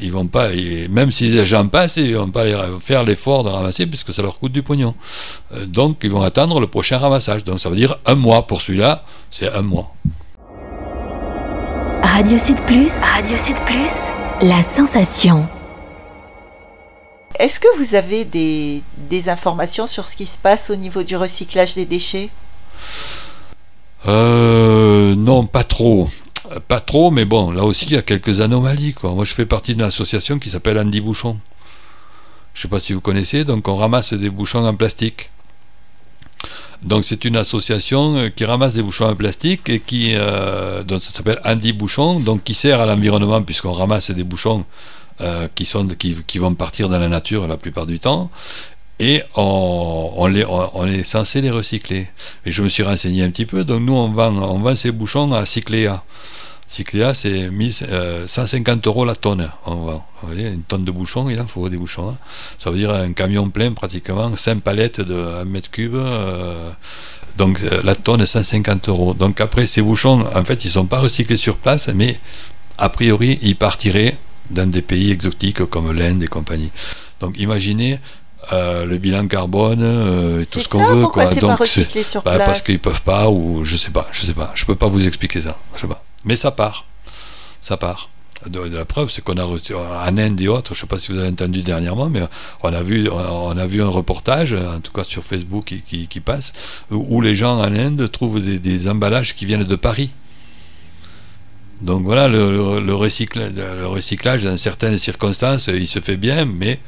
ils 0.00 0.12
vont 0.12 0.26
pas, 0.26 0.48
même 0.90 1.10
si 1.10 1.28
les 1.28 1.46
gens 1.46 1.66
passent, 1.68 1.96
ils 1.96 2.16
vont 2.16 2.30
pas 2.30 2.44
faire 2.80 3.04
l'effort 3.04 3.44
de 3.44 3.48
ramasser 3.48 3.86
puisque 3.86 4.12
ça 4.12 4.22
leur 4.22 4.38
coûte 4.38 4.52
du 4.52 4.62
pognon. 4.62 4.94
Euh, 5.54 5.66
donc 5.66 5.98
ils 6.02 6.10
vont 6.10 6.22
attendre 6.22 6.60
le 6.60 6.66
prochain 6.66 6.98
ramassage. 6.98 7.44
Donc 7.44 7.60
ça 7.60 7.68
veut 7.68 7.76
dire 7.76 7.98
un 8.06 8.14
mois 8.14 8.46
pour 8.46 8.60
celui-là, 8.60 9.04
c'est 9.30 9.52
un 9.52 9.62
mois. 9.62 9.94
Radio 12.02 12.38
Sud 12.38 12.60
Plus, 12.62 12.92
Radio 13.02 13.36
Sud 13.36 13.56
Plus, 13.66 13.92
la 14.42 14.62
sensation. 14.62 15.46
Est-ce 17.38 17.60
que 17.60 17.78
vous 17.78 17.94
avez 17.94 18.24
des, 18.24 18.82
des, 19.08 19.28
informations 19.28 19.86
sur 19.86 20.08
ce 20.08 20.16
qui 20.16 20.26
se 20.26 20.38
passe 20.38 20.70
au 20.70 20.76
niveau 20.76 21.04
du 21.04 21.16
recyclage 21.16 21.76
des 21.76 21.84
déchets? 21.84 22.30
Euh, 24.08 25.14
Non, 25.14 25.46
pas 25.46 25.62
trop. 25.62 26.08
Pas 26.66 26.80
trop, 26.80 27.10
mais 27.10 27.24
bon, 27.24 27.50
là 27.50 27.64
aussi, 27.64 27.86
il 27.86 27.92
y 27.92 27.96
a 27.96 28.02
quelques 28.02 28.40
anomalies. 28.40 28.94
Moi, 29.02 29.24
je 29.24 29.34
fais 29.34 29.46
partie 29.46 29.74
d'une 29.74 29.84
association 29.84 30.38
qui 30.38 30.50
s'appelle 30.50 30.78
Andy 30.78 31.00
Bouchon. 31.00 31.38
Je 32.54 32.60
ne 32.60 32.62
sais 32.62 32.68
pas 32.68 32.80
si 32.80 32.92
vous 32.92 33.00
connaissez, 33.00 33.44
donc 33.44 33.68
on 33.68 33.76
ramasse 33.76 34.14
des 34.14 34.30
bouchons 34.30 34.64
en 34.64 34.74
plastique. 34.74 35.30
Donc 36.82 37.04
c'est 37.04 37.24
une 37.24 37.36
association 37.36 38.16
euh, 38.16 38.28
qui 38.28 38.44
ramasse 38.44 38.74
des 38.74 38.82
bouchons 38.82 39.06
en 39.06 39.16
plastique 39.16 39.68
et 39.68 39.80
qui, 39.80 40.14
euh, 40.14 40.82
s'appelle 40.98 41.40
Andy 41.44 41.72
Bouchon, 41.72 42.20
donc 42.20 42.44
qui 42.44 42.54
sert 42.54 42.80
à 42.80 42.86
l'environnement 42.86 43.42
puisqu'on 43.42 43.72
ramasse 43.72 44.10
des 44.12 44.24
bouchons 44.24 44.64
euh, 45.20 45.48
qui, 45.54 45.66
qui, 46.26 46.38
vont 46.38 46.54
partir 46.54 46.88
dans 46.88 46.98
la 47.00 47.08
nature 47.08 47.48
la 47.48 47.56
plupart 47.56 47.86
du 47.86 47.98
temps 47.98 48.30
et 48.98 49.22
on, 49.36 50.26
les, 50.30 50.44
on, 50.44 50.86
est 50.86 51.04
censé 51.04 51.40
les 51.40 51.50
recycler. 51.50 52.08
Et 52.44 52.50
je 52.50 52.62
me 52.62 52.68
suis 52.68 52.82
renseigné 52.82 53.22
un 53.22 53.30
petit 53.30 53.46
peu, 53.46 53.64
donc 53.64 53.82
nous 53.82 53.94
on 53.94 54.08
vend, 54.10 54.34
on 54.36 54.58
vend 54.58 54.74
ces 54.74 54.90
bouchons 54.90 55.32
à 55.32 55.46
Cycléa. 55.46 56.02
Cycléa 56.66 57.14
c'est 57.14 57.48
150 58.26 58.86
euros 58.86 59.04
la 59.04 59.14
tonne. 59.14 59.50
On 59.64 59.76
vend. 59.76 60.04
Vous 60.20 60.28
voyez, 60.28 60.48
une 60.48 60.62
tonne 60.62 60.84
de 60.84 60.90
bouchons, 60.90 61.30
il 61.30 61.40
en 61.40 61.46
faut 61.46 61.68
des 61.68 61.76
bouchons. 61.76 62.10
Hein. 62.10 62.16
Ça 62.58 62.70
veut 62.70 62.76
dire 62.76 62.90
un 62.92 63.12
camion 63.12 63.48
plein 63.50 63.72
pratiquement, 63.72 64.34
5 64.36 64.62
palettes 64.62 65.00
de 65.00 65.14
1 65.14 65.44
mètre 65.44 65.70
cube. 65.70 65.94
Euh, 65.94 66.70
donc 67.38 67.60
euh, 67.62 67.80
la 67.84 67.94
tonne 67.94 68.20
est 68.20 68.26
150 68.26 68.88
euros. 68.88 69.14
Donc 69.14 69.40
après 69.40 69.66
ces 69.66 69.80
bouchons, 69.80 70.26
en 70.34 70.44
fait 70.44 70.64
ils 70.64 70.68
ne 70.68 70.72
sont 70.72 70.86
pas 70.86 70.98
recyclés 70.98 71.36
sur 71.36 71.56
place, 71.56 71.88
mais 71.94 72.18
a 72.76 72.88
priori 72.88 73.38
ils 73.42 73.56
partiraient 73.56 74.16
dans 74.50 74.68
des 74.68 74.82
pays 74.82 75.12
exotiques 75.12 75.64
comme 75.66 75.92
l'Inde 75.92 76.22
et 76.22 76.26
compagnie. 76.26 76.72
Donc 77.20 77.38
imaginez 77.38 77.98
euh, 78.52 78.86
le 78.86 78.98
bilan 78.98 79.26
carbone 79.26 79.80
euh, 79.82 80.42
et 80.42 80.46
tout 80.46 80.60
ce 80.60 80.68
qu'on 80.68 80.84
veut 80.84 81.06
quoi. 81.08 81.26
donc 81.34 81.66
sur 81.66 82.22
bah, 82.22 82.38
parce 82.38 82.62
qu'ils 82.62 82.78
peuvent 82.78 83.02
pas 83.02 83.28
ou 83.28 83.64
je 83.64 83.76
sais 83.76 83.90
pas 83.90 84.08
je 84.12 84.24
sais 84.24 84.34
pas. 84.34 84.52
Je 84.54 84.64
peux 84.64 84.76
pas 84.76 84.88
vous 84.88 85.06
expliquer 85.06 85.40
ça. 85.40 85.58
Je 85.74 85.82
sais 85.82 85.86
pas. 85.86 86.02
Mais 86.24 86.36
ça 86.36 86.50
part. 86.50 86.86
Ça 87.60 87.76
part. 87.76 88.10
De, 88.46 88.60
la 88.60 88.84
preuve 88.84 89.10
c'est 89.10 89.22
qu'on 89.22 89.36
a 89.36 89.42
reçu 89.42 89.74
en 89.74 90.16
Inde 90.16 90.40
et 90.40 90.46
autres 90.46 90.72
je 90.72 90.80
sais 90.80 90.86
pas 90.86 91.00
si 91.00 91.10
vous 91.10 91.18
avez 91.18 91.28
entendu 91.28 91.62
dernièrement 91.62 92.08
mais 92.08 92.22
on 92.62 92.72
a 92.72 92.82
vu 92.82 93.10
on 93.10 93.58
a 93.58 93.66
vu 93.66 93.82
un 93.82 93.88
reportage 93.88 94.54
en 94.54 94.78
tout 94.78 94.92
cas 94.92 95.02
sur 95.02 95.24
Facebook 95.24 95.74
qui, 95.84 96.06
qui, 96.06 96.20
passe 96.20 96.84
où 96.92 97.20
les 97.20 97.34
gens 97.34 97.58
en 97.58 97.74
Inde 97.74 98.08
trouvent 98.12 98.40
des, 98.40 98.60
des 98.60 98.88
emballages 98.88 99.34
qui 99.34 99.44
viennent 99.44 99.64
de 99.64 99.76
Paris. 99.76 100.10
Donc 101.80 102.02
voilà, 102.02 102.28
le, 102.28 102.80
le, 102.80 102.94
recyclage, 102.94 103.52
le, 103.54 103.86
recyclage, 103.86 104.42
dans 104.42 104.56
certaines 104.56 104.98
circonstances, 104.98 105.68
il 105.68 105.86
se 105.86 106.00
fait 106.00 106.16
bien, 106.16 106.44
mais 106.44 106.80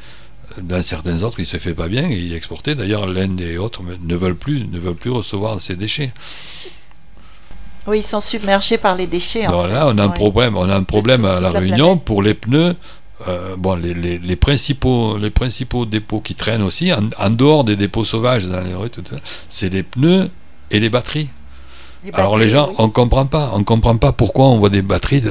dans 0.58 0.82
certains 0.82 1.22
autres, 1.22 1.38
il 1.38 1.42
ne 1.42 1.48
se 1.48 1.58
fait 1.58 1.74
pas 1.74 1.88
bien 1.88 2.08
et 2.08 2.16
il 2.16 2.32
est 2.32 2.36
exporté. 2.36 2.74
D'ailleurs, 2.74 3.06
l'Inde 3.06 3.40
et 3.40 3.58
autres 3.58 3.82
ne 3.82 4.16
veulent 4.16 4.36
plus, 4.36 4.66
ne 4.66 4.78
veulent 4.78 4.94
plus 4.94 5.10
recevoir 5.10 5.60
ces 5.60 5.76
déchets. 5.76 6.12
Oui, 7.86 8.00
ils 8.00 8.04
sont 8.04 8.20
submergés 8.20 8.78
par 8.78 8.94
les 8.94 9.06
déchets. 9.06 9.42
là, 9.42 9.86
on 9.88 9.98
a 9.98 10.04
un 10.04 10.08
problème. 10.08 10.56
On 10.56 10.68
a 10.68 10.76
un 10.76 10.82
problème 10.82 11.24
à 11.24 11.40
la, 11.40 11.50
Réunion 11.50 11.96
pour 11.96 12.22
les 12.22 12.34
pneus. 12.34 12.76
Euh, 13.28 13.56
bon, 13.56 13.74
les, 13.74 13.94
les, 13.94 14.36
principaux, 14.36 15.18
les 15.18 15.30
principaux 15.30 15.84
dépôts 15.84 16.20
qui 16.20 16.34
traînent 16.34 16.62
aussi, 16.62 16.90
en, 16.92 17.30
dehors 17.30 17.64
des 17.64 17.76
dépôts 17.76 18.04
sauvages 18.04 18.48
dans 18.48 18.62
les 18.62 18.74
rues, 18.74 18.90
c'est 19.48 19.68
les 19.70 19.82
pneus 19.82 20.30
et 20.70 20.80
les 20.80 20.88
batteries. 20.88 21.28
Alors 22.14 22.38
les 22.38 22.48
gens, 22.48 22.70
on 22.78 22.88
comprend 22.88 23.26
pas, 23.26 23.50
on 23.54 23.62
comprend 23.62 23.96
pas 23.96 24.12
pourquoi 24.12 24.46
on 24.46 24.58
voit 24.58 24.70
des 24.70 24.82
batteries 24.82 25.22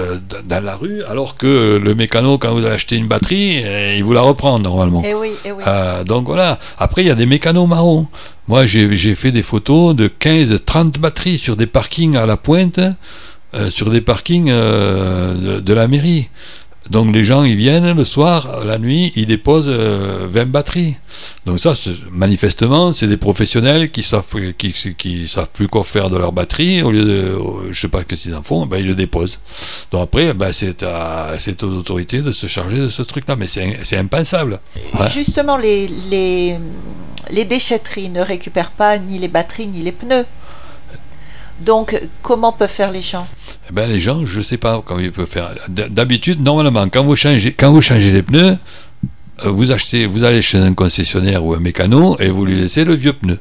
dans 0.46 0.64
la 0.64 0.76
rue, 0.76 1.04
alors 1.06 1.36
que 1.36 1.78
le 1.78 1.96
mécano, 1.96 2.38
quand 2.38 2.52
vous 2.52 2.66
achetez 2.66 2.96
une 2.96 3.08
batterie, 3.08 3.58
eh, 3.58 3.98
il 3.98 4.04
vous 4.04 4.14
la 4.14 4.22
reprend 4.22 4.60
normalement. 4.60 5.02
Eh 5.06 5.14
oui, 5.14 5.32
eh 5.46 5.52
oui. 5.52 5.64
Euh, 5.66 6.04
donc 6.04 6.28
voilà. 6.28 6.60
Après, 6.78 7.04
il 7.04 7.08
y 7.08 7.12
a 7.12 7.16
des 7.16 7.26
mécanos 7.26 7.68
marrons. 7.68 8.08
Moi, 8.48 8.66
j'ai 8.66 9.16
fait 9.16 9.32
des 9.32 9.44
photos 9.44 9.96
de 9.96 10.08
15-30 10.08 11.00
batteries 11.00 11.38
sur 11.38 11.56
des 11.56 11.68
parkings 11.68 12.16
à 12.16 12.26
la 12.26 12.38
pointe, 12.38 12.80
euh, 13.56 13.70
sur 13.70 13.90
des 13.90 14.02
parkings 14.02 14.50
euh, 14.50 15.60
de, 15.62 15.74
la 15.74 15.88
mairie. 15.88 16.30
Donc 16.90 17.14
les 17.14 17.24
gens, 17.24 17.44
ils 17.44 17.56
viennent 17.56 17.96
le 17.96 18.06
soir, 18.06 18.66
la 18.66 18.80
nuit, 18.80 19.12
ils 19.16 19.28
déposent 19.28 19.70
20 19.70 19.76
euh, 19.76 20.46
batteries. 20.46 20.98
Donc 21.46 21.60
ça, 21.60 21.74
manifestement, 22.12 22.92
c'est 22.94 23.08
des 23.08 23.18
professionnels 23.18 23.92
qui 23.92 24.02
savent, 24.02 24.26
qui, 24.58 24.74
qui, 24.74 25.28
savent 25.28 25.50
plus 25.54 25.68
quoi 25.68 25.84
faire 25.84 26.10
de 26.10 26.18
leur 26.18 26.32
batterie. 26.32 26.82
Au 26.82 26.92
lieu 26.92 27.06
de, 27.06 27.38
je 27.72 27.80
sais 27.80 27.88
pas 27.88 28.02
ce 28.02 28.16
qu'ils 28.16 28.36
en 28.36 28.42
font, 28.42 28.66
ben, 28.66 28.78
ils 28.78 28.88
le 28.88 28.96
déposent. 28.96 29.40
Donc 29.92 30.02
après, 30.02 30.34
ben, 30.34 30.52
c'est, 30.52 30.84
aux 30.84 31.78
autorités 31.78 32.22
de 32.22 32.32
se 32.32 32.48
charger 32.48 32.78
de 32.78 32.90
ce 32.90 33.04
truc-là. 33.04 33.36
Mais 33.36 33.48
c'est, 33.48 33.98
impensable. 33.98 34.60
Justement, 35.14 35.58
les, 35.58 35.88
les, 36.10 36.58
les 37.30 37.46
déchetteries 37.46 38.10
ne 38.10 38.22
récupèrent 38.22 38.72
pas 38.72 38.98
ni 38.98 39.20
les 39.20 39.28
batteries 39.28 39.68
ni 39.68 39.84
les 39.84 39.92
pneus. 39.92 40.26
Donc, 41.60 42.00
comment 42.22 42.52
peuvent 42.52 42.70
faire 42.70 42.92
les 42.92 43.02
gens? 43.02 43.28
Eh 43.70 43.74
ben, 43.74 43.90
Les 43.90 44.00
gens, 44.00 44.26
je 44.26 44.40
ne 44.40 44.44
sais 44.44 44.58
pas 44.58 44.82
comment 44.86 45.00
ils 45.00 45.12
peuvent 45.12 45.28
faire. 45.28 45.50
D'habitude, 45.70 46.42
normalement, 46.42 46.88
quand 46.90 47.04
vous 47.04 47.16
changez, 47.16 47.54
quand 47.54 47.72
vous 47.72 47.82
changez 47.82 48.12
les 48.12 48.24
pneus, 48.24 48.58
euh, 49.46 49.50
vous, 49.50 49.72
achetez, 49.72 50.06
vous 50.06 50.24
allez 50.24 50.42
chez 50.42 50.58
un 50.58 50.74
concessionnaire 50.74 51.44
ou 51.44 51.54
un 51.54 51.60
mécano 51.60 52.18
et 52.20 52.30
vous 52.30 52.46
lui 52.46 52.56
laissez 52.56 52.84
le 52.84 52.94
vieux 52.94 53.14
pneu. 53.14 53.38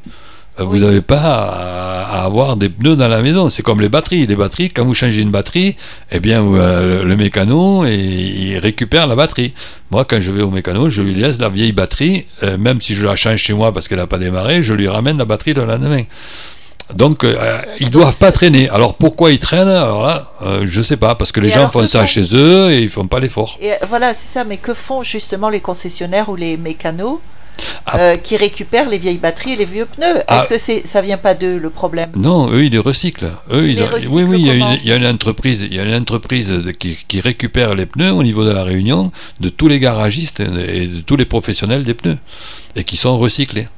Euh, 0.61 0.65
vous 0.65 0.79
n'avez 0.79 1.01
pas 1.01 2.05
à, 2.11 2.25
avoir 2.25 2.57
des 2.57 2.69
pneus 2.69 2.97
dans 2.97 3.09
la 3.09 3.23
maison. 3.23 3.49
C'est 3.51 3.63
comme 3.63 3.81
les 3.81 3.89
batteries. 3.89 4.27
Les 4.27 4.37
batteries, 4.37 4.71
quand 4.71 4.85
vous 4.85 4.95
changez 4.95 5.23
une 5.23 5.31
batterie, 5.31 5.77
eh 6.11 6.21
bien, 6.21 6.43
euh, 6.43 7.05
le 7.05 7.17
mécano, 7.17 7.87
il 7.87 8.59
récupère 8.59 9.07
la 9.07 9.17
batterie. 9.17 9.55
Moi, 9.91 10.05
quand 10.05 10.21
je 10.21 10.31
vais 10.31 10.43
au 10.43 10.51
mécano, 10.51 10.91
je 10.91 11.03
lui 11.03 11.15
laisse 11.15 11.39
la 11.41 11.49
vieille 11.49 11.73
batterie, 11.73 12.27
même 12.59 12.81
si 12.81 12.95
je 12.95 13.07
la 13.07 13.17
change 13.17 13.39
chez 13.39 13.55
moi 13.55 13.73
parce 13.73 13.89
qu'elle 13.89 13.99
n'a 13.99 14.07
pas 14.07 14.19
démarré, 14.19 14.63
je 14.63 14.75
lui 14.75 14.89
ramène 14.89 15.17
la 15.17 15.25
batterie 15.25 15.55
le 15.55 15.65
lendemain. 15.65 16.03
Donc, 16.95 17.25
euh, 17.25 17.61
ils 17.81 17.91
doivent 17.91 18.17
pas 18.17 18.33
traîner. 18.33 18.69
Alors, 18.71 18.95
pourquoi 18.95 19.31
ils 19.31 19.39
traînent? 19.39 19.69
Alors 19.69 20.03
là, 20.03 20.31
euh, 20.43 20.67
je 20.69 20.83
sais 20.83 20.97
pas, 20.97 21.15
parce 21.15 21.33
que 21.33 21.41
les 21.41 21.51
gens 21.51 21.69
font 21.69 21.87
ça 21.87 22.07
chez 22.07 22.35
eux 22.35 22.71
et 22.71 22.83
ils 22.83 22.91
font 22.91 23.07
pas 23.07 23.21
l'effort. 23.21 23.59
Et 23.61 23.73
voilà, 23.89 24.15
c'est 24.15 24.29
ça. 24.29 24.45
Mais 24.45 24.57
que 24.57 24.75
font 24.75 25.03
justement 25.03 25.51
les 25.51 25.61
concessionnaires 25.61 26.29
ou 26.29 26.37
les 26.37 26.57
mécanos 26.57 27.19
ah. 27.87 27.99
euh, 27.99 28.15
qui 28.15 28.37
récupèrent 28.37 28.89
les 28.89 28.99
vieilles 28.99 29.19
batteries 29.19 29.53
et 29.53 29.57
les 29.57 29.67
vieux 29.67 29.85
pneus? 29.85 30.23
Ah. 30.29 30.41
Est-ce 30.41 30.49
que 30.49 30.59
c'est, 30.59 30.87
ça 30.87 31.03
vient 31.03 31.19
pas 31.19 31.35
d'eux 31.35 31.59
le 31.59 31.69
problème? 31.69 32.11
Non, 32.17 32.51
eux 32.51 32.65
ils 32.65 32.73
les 32.73 32.79
recyclent. 32.79 33.31
Eux, 33.51 33.69
ils 33.69 33.83
oui, 34.09 34.23
oui, 34.23 34.37
il 34.41 34.47
y, 34.47 34.51
a 34.51 34.55
une, 34.55 34.79
il 34.83 34.89
y, 34.89 34.93
a 34.93 34.97
une, 34.97 35.07
entreprise, 35.07 35.67
il 35.69 35.75
y 35.75 35.81
a 35.81 35.85
une 35.85 35.95
entreprise 35.95 36.63
qui, 36.79 36.97
qui, 37.07 37.21
récupère 37.21 37.75
les 37.75 37.85
pneus 37.85 38.13
au 38.13 38.23
niveau 38.23 38.45
de 38.47 38.51
la 38.51 38.65
Réunion 38.65 39.11
de 39.41 39.51
tous 39.51 39.69
les 39.69 39.79
garagistes 39.79 40.41
et 40.41 40.87
de 40.87 41.01
tous 41.01 41.17
les 41.17 41.27
professionnels 41.27 41.85
des 41.85 41.95
pneus 41.95 42.19
et 42.77 42.85
qui 42.85 42.97
sont 42.97 43.19
recyclés. 43.19 43.69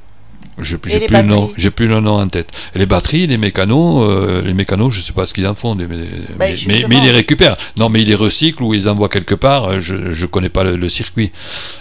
Je 0.57 0.77
j'ai 0.85 0.99
plus 0.99 1.15
le 1.15 1.21
nom, 1.23 1.51
j'ai 1.55 1.71
plus 1.71 1.87
le 1.87 1.99
nom 2.01 2.19
en 2.19 2.27
tête. 2.27 2.49
les 2.75 2.85
batteries, 2.85 3.25
les 3.27 3.37
mécanos, 3.37 4.05
euh, 4.07 4.41
les 4.41 4.53
mécanos, 4.53 4.93
je 4.93 5.01
sais 5.01 5.13
pas 5.13 5.25
ce 5.25 5.33
qu'ils 5.33 5.47
en 5.47 5.55
font, 5.55 5.75
mais, 5.75 5.85
bah, 5.85 6.45
mais, 6.67 6.85
ils 6.89 7.03
les 7.03 7.11
récupèrent. 7.11 7.55
Non, 7.77 7.89
mais 7.89 8.01
ils 8.01 8.07
les 8.07 8.15
recyclent 8.15 8.63
ou 8.63 8.73
ils 8.73 8.89
envoient 8.89 9.09
quelque 9.09 9.35
part. 9.35 9.65
Euh, 9.65 9.79
je 9.79 9.95
ne 9.95 10.25
connais 10.27 10.49
pas 10.49 10.63
le, 10.63 10.89
circuit. 10.89 11.31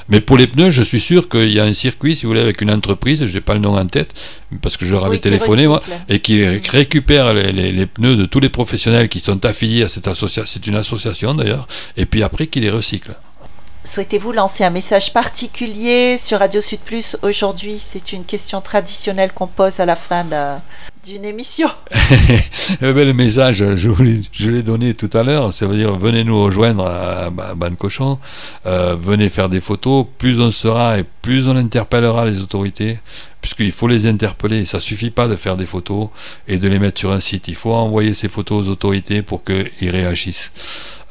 Mais 0.09 0.20
pour 0.20 0.37
les 0.37 0.46
pneus, 0.46 0.70
je 0.70 0.83
suis 0.83 1.00
sûr 1.00 1.28
qu'il 1.28 1.52
y 1.52 1.59
a 1.59 1.64
un 1.64 1.74
circuit, 1.74 2.14
si 2.14 2.22
vous 2.22 2.28
voulez, 2.28 2.40
avec 2.40 2.61
une 2.61 2.70
entreprise. 2.70 3.26
Je 3.26 3.35
n'ai 3.35 3.40
pas 3.40 3.54
le 3.54 3.61
nom 3.61 3.76
en 3.76 3.87
tête 3.87 4.14
parce 4.62 4.76
que 4.76 4.87
je 4.87 4.92
leur 4.92 5.04
avais 5.04 5.18
téléphoné 5.18 5.66
moi, 5.66 5.83
et 6.09 6.20
qui 6.20 6.44
récupère 6.44 7.35
les, 7.35 7.52
les, 7.52 7.87
pneus 7.87 8.16
de 8.16 8.26
tous 8.26 8.40
les 8.40 8.48
professionnels 8.48 9.09
qui 9.09 9.20
sont 9.20 9.44
affiliés 9.44 9.85
à 9.85 9.88
cette 9.88 10.09
association. 10.09 10.44
C'est 10.46 10.66
une 10.66 10.76
association 10.76 11.35
d'ailleurs. 11.35 11.66
Et 11.96 12.06
puis 12.06 12.22
après, 12.22 12.46
qui 12.46 12.61
les 12.61 12.70
recycle. 12.70 13.12
Souhaitez-vous 13.82 14.32
lancer 14.32 14.62
un 14.62 14.70
message 14.70 15.14
particulier 15.14 16.18
sur 16.18 16.40
Radio 16.40 16.60
Sud 16.60 16.80
Plus 16.80 17.16
aujourd'hui? 17.22 17.82
C'est 17.82 18.12
une 18.12 18.26
question 18.26 18.60
traditionnelle 18.60 19.32
qu'on 19.32 19.46
pose 19.46 19.80
à 19.80 19.86
la 19.86 19.96
fin 19.96 20.24
d'une 21.04 21.24
émission. 21.24 21.68
Eh 22.82 22.92
ben, 22.92 23.04
le 23.06 23.12
message, 23.12 23.64
je, 23.74 24.48
l'ai 24.48 24.62
donné 24.62 24.94
tout 24.94 25.10
à 25.12 25.24
l'heure, 25.24 25.52
ça 25.52 25.66
veut 25.66 25.76
dire 25.76 25.98
venez 25.98 26.22
nous 26.22 26.40
rejoindre 26.40 26.86
à, 26.86 27.30
Ban 27.30 27.74
Cochon, 27.74 28.18
euh, 28.64 28.96
venez 29.00 29.28
faire 29.28 29.48
des 29.48 29.60
photos, 29.60 30.06
plus 30.18 30.40
on 30.40 30.52
sera 30.52 30.98
et 30.98 31.04
plus 31.20 31.48
on 31.48 31.56
interpellera 31.56 32.24
les 32.24 32.40
autorités, 32.40 32.98
puisqu'il 33.40 33.72
faut 33.72 33.88
les 33.88 34.06
interpeller. 34.06 34.64
Ça 34.64 34.80
suffit 34.80 35.10
pas 35.10 35.28
de 35.28 35.36
faire 35.36 35.56
des 35.56 35.66
photos 35.66 36.08
et 36.48 36.58
de 36.58 36.68
les 36.68 36.78
mettre 36.78 36.98
sur 36.98 37.12
un 37.12 37.20
site. 37.20 37.48
Il 37.48 37.54
faut 37.54 37.72
envoyer 37.72 38.14
ces 38.14 38.28
photos 38.28 38.66
aux 38.66 38.70
autorités 38.70 39.22
pour 39.22 39.42
qu'ils 39.44 39.90
réagissent. 39.90 40.52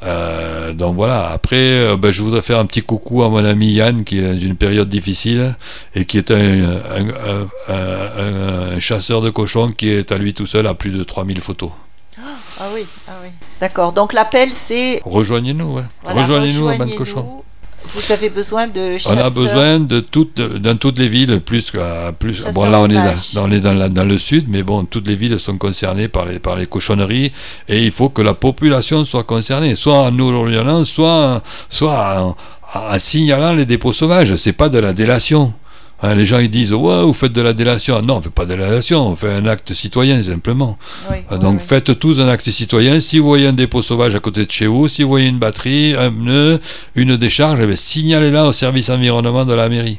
Euh, 0.02 0.72
donc 0.72 0.96
voilà, 0.96 1.30
après, 1.30 1.56
euh, 1.56 1.96
ben, 1.96 2.10
je 2.10 2.22
voudrais 2.22 2.42
faire 2.42 2.58
un 2.58 2.66
petit 2.66 2.82
coucou 2.82 3.22
à 3.22 3.28
mon 3.28 3.44
ami 3.44 3.72
Yann 3.72 4.02
qui 4.04 4.18
est 4.18 4.22
dans 4.22 4.38
une 4.38 4.56
période 4.56 4.88
difficile 4.88 5.54
et 5.94 6.04
qui 6.06 6.18
est 6.18 6.30
un, 6.30 6.80
chasseur 8.78 9.20
de 9.20 9.30
cochons 9.30 9.70
qui 9.80 9.88
est 9.88 10.12
à 10.12 10.18
lui 10.18 10.34
tout 10.34 10.44
seul 10.44 10.66
à 10.66 10.74
plus 10.74 10.90
de 10.90 11.02
3000 11.02 11.40
photos. 11.40 11.70
Ah 12.18 12.68
oui, 12.74 12.84
ah 13.08 13.12
oui. 13.22 13.30
D'accord, 13.62 13.92
donc 13.94 14.12
l'appel 14.12 14.50
c'est... 14.52 15.00
Rejoignez-nous, 15.06 15.72
ouais. 15.76 15.82
rejoignez-nous 16.04 16.68
à 16.68 16.74
Ban 16.76 16.86
Cochon. 16.98 17.42
Vous 17.94 18.12
avez 18.12 18.28
besoin 18.28 18.66
de 18.66 18.98
On 19.06 19.16
a 19.16 19.30
besoin 19.30 19.80
de 19.80 20.00
toutes, 20.00 20.38
dans 20.38 20.76
toutes 20.76 20.98
les 20.98 21.08
villes, 21.08 21.40
plus 21.40 21.72
plus. 22.18 22.44
bon 22.52 22.68
là 22.68 22.78
on 22.80 22.90
est, 22.90 23.02
dans, 23.34 23.46
on 23.46 23.50
est 23.50 23.60
dans, 23.60 24.04
le 24.04 24.18
sud, 24.18 24.50
mais 24.50 24.62
bon 24.62 24.84
toutes 24.84 25.08
les 25.08 25.16
villes 25.16 25.40
sont 25.40 25.56
concernées 25.56 26.08
par 26.08 26.26
les 26.26 26.38
par 26.38 26.56
les 26.56 26.66
cochonneries 26.66 27.32
et 27.66 27.82
il 27.82 27.90
faut 27.90 28.10
que 28.10 28.20
la 28.20 28.34
population 28.34 29.06
soit 29.06 29.24
concernée, 29.24 29.76
soit 29.76 29.98
en 30.02 30.10
nous 30.10 30.30
orientant, 30.30 30.84
soit 30.84 31.42
soit 31.70 32.20
en, 32.20 32.36
en 32.74 32.98
signalant 32.98 33.54
les 33.54 33.64
dépôts 33.64 33.94
sauvages. 33.94 34.36
C'est 34.36 34.52
pas 34.52 34.68
de 34.68 34.78
la 34.78 34.92
délation. 34.92 35.54
Hein, 36.02 36.14
les 36.14 36.24
gens 36.24 36.38
ils 36.38 36.50
disent 36.50 36.72
ouais 36.72 37.02
vous 37.02 37.12
faites 37.12 37.32
de 37.32 37.42
la 37.42 37.52
délation. 37.52 38.00
Non, 38.02 38.16
on 38.16 38.22
fait 38.22 38.30
pas 38.30 38.46
de 38.46 38.54
la 38.54 38.66
délation, 38.68 39.06
on 39.06 39.16
fait 39.16 39.32
un 39.32 39.46
acte 39.46 39.74
citoyen 39.74 40.22
simplement. 40.22 40.78
Euh, 41.30 41.38
donc 41.38 41.60
faites 41.60 41.98
tous 41.98 42.20
un 42.20 42.28
acte 42.28 42.48
citoyen. 42.48 43.00
Si 43.00 43.18
vous 43.18 43.26
voyez 43.26 43.48
un 43.48 43.52
dépôt 43.52 43.82
sauvage 43.82 44.14
à 44.14 44.20
côté 44.20 44.46
de 44.46 44.50
chez 44.50 44.66
vous, 44.66 44.88
si 44.88 45.02
vous 45.02 45.08
voyez 45.08 45.28
une 45.28 45.38
batterie, 45.38 45.94
un 45.98 46.10
pneu, 46.10 46.60
une 46.94 47.16
décharge, 47.16 47.60
eh 47.60 47.76
signalez-la 47.76 48.46
au 48.46 48.52
service 48.52 48.88
environnement 48.88 49.44
de 49.44 49.54
la 49.54 49.68
mairie. 49.68 49.98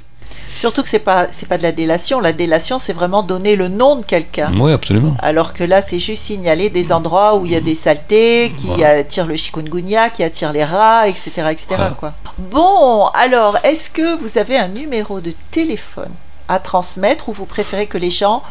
Surtout 0.55 0.83
que 0.83 0.89
c'est 0.89 0.99
pas 0.99 1.27
c'est 1.31 1.47
pas 1.47 1.57
de 1.57 1.63
la 1.63 1.71
délation. 1.71 2.19
La 2.19 2.33
délation, 2.33 2.77
c'est 2.77 2.93
vraiment 2.93 3.23
donner 3.23 3.55
le 3.55 3.67
nom 3.67 3.95
de 3.95 4.03
quelqu'un. 4.03 4.51
Oui, 4.59 4.71
absolument. 4.71 5.15
Alors 5.19 5.53
que 5.53 5.63
là, 5.63 5.81
c'est 5.81 5.99
juste 5.99 6.23
signaler 6.23 6.69
des 6.69 6.91
endroits 6.91 7.37
où 7.37 7.45
il 7.45 7.53
y 7.53 7.55
a 7.55 7.61
des 7.61 7.75
saletés, 7.75 8.51
qui 8.57 8.83
attirent 8.83 9.27
le 9.27 9.37
chikungunya, 9.37 10.09
qui 10.09 10.23
attirent 10.23 10.53
les 10.53 10.63
rats, 10.63 11.07
etc., 11.07 11.31
etc. 11.51 11.75
Quoi. 11.99 12.13
Bon, 12.37 13.07
alors, 13.13 13.57
est-ce 13.63 13.89
que 13.89 14.17
vous 14.19 14.37
avez 14.37 14.57
un 14.57 14.67
numéro 14.67 15.21
de 15.21 15.33
téléphone 15.51 16.11
à 16.47 16.59
transmettre 16.59 17.29
ou 17.29 17.33
vous 17.33 17.45
préférez 17.45 17.87
que 17.87 17.97
les 17.97 18.09
gens 18.09 18.43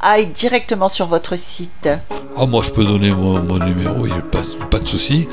aillent 0.00 0.26
directement 0.26 0.88
sur 0.88 1.06
votre 1.06 1.36
site? 1.36 1.88
Ah, 2.36 2.46
Moi, 2.46 2.62
je 2.62 2.70
peux 2.70 2.84
donner 2.84 3.10
mon, 3.10 3.40
numéro, 3.58 4.06
il 4.06 4.12
n'y 4.12 4.18
a 4.18 4.22
pas, 4.70 4.78
de 4.78 4.86
souci. 4.86 5.28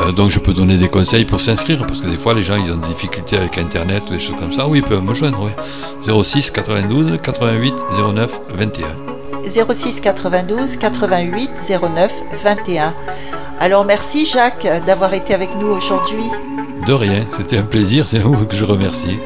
Euh, 0.00 0.12
donc 0.12 0.30
je 0.30 0.40
peux 0.40 0.52
donner 0.52 0.76
des 0.76 0.88
conseils 0.88 1.24
pour 1.24 1.40
s'inscrire, 1.40 1.86
parce 1.86 2.00
que 2.00 2.08
des 2.08 2.16
fois 2.16 2.34
les 2.34 2.42
gens 2.42 2.56
ils 2.56 2.72
ont 2.72 2.78
des 2.78 2.88
difficultés 2.88 3.36
avec 3.36 3.58
Internet 3.58 4.02
ou 4.08 4.14
des 4.14 4.18
choses 4.18 4.36
comme 4.40 4.52
ça. 4.52 4.66
Oui, 4.66 4.78
ils 4.78 4.84
peuvent 4.84 5.04
me 5.04 5.14
joindre, 5.14 5.38
oui. 5.44 6.24
06 6.24 6.50
92 6.50 7.18
88 7.22 7.74
09 8.12 8.40
21. 8.54 8.86
06 9.48 10.00
92 10.00 10.76
88 10.76 11.50
09 11.94 12.12
21. 12.42 12.94
Alors 13.60 13.84
merci 13.84 14.26
Jacques 14.26 14.66
d'avoir 14.86 15.14
été 15.14 15.34
avec 15.34 15.50
nous 15.60 15.68
aujourd'hui. 15.68 16.30
De 16.86 16.92
rien, 16.92 17.22
c'était 17.32 17.58
un 17.58 17.62
plaisir, 17.62 18.08
c'est 18.08 18.18
vous 18.18 18.46
que 18.46 18.54
je 18.54 18.64
remercie. 18.64 19.18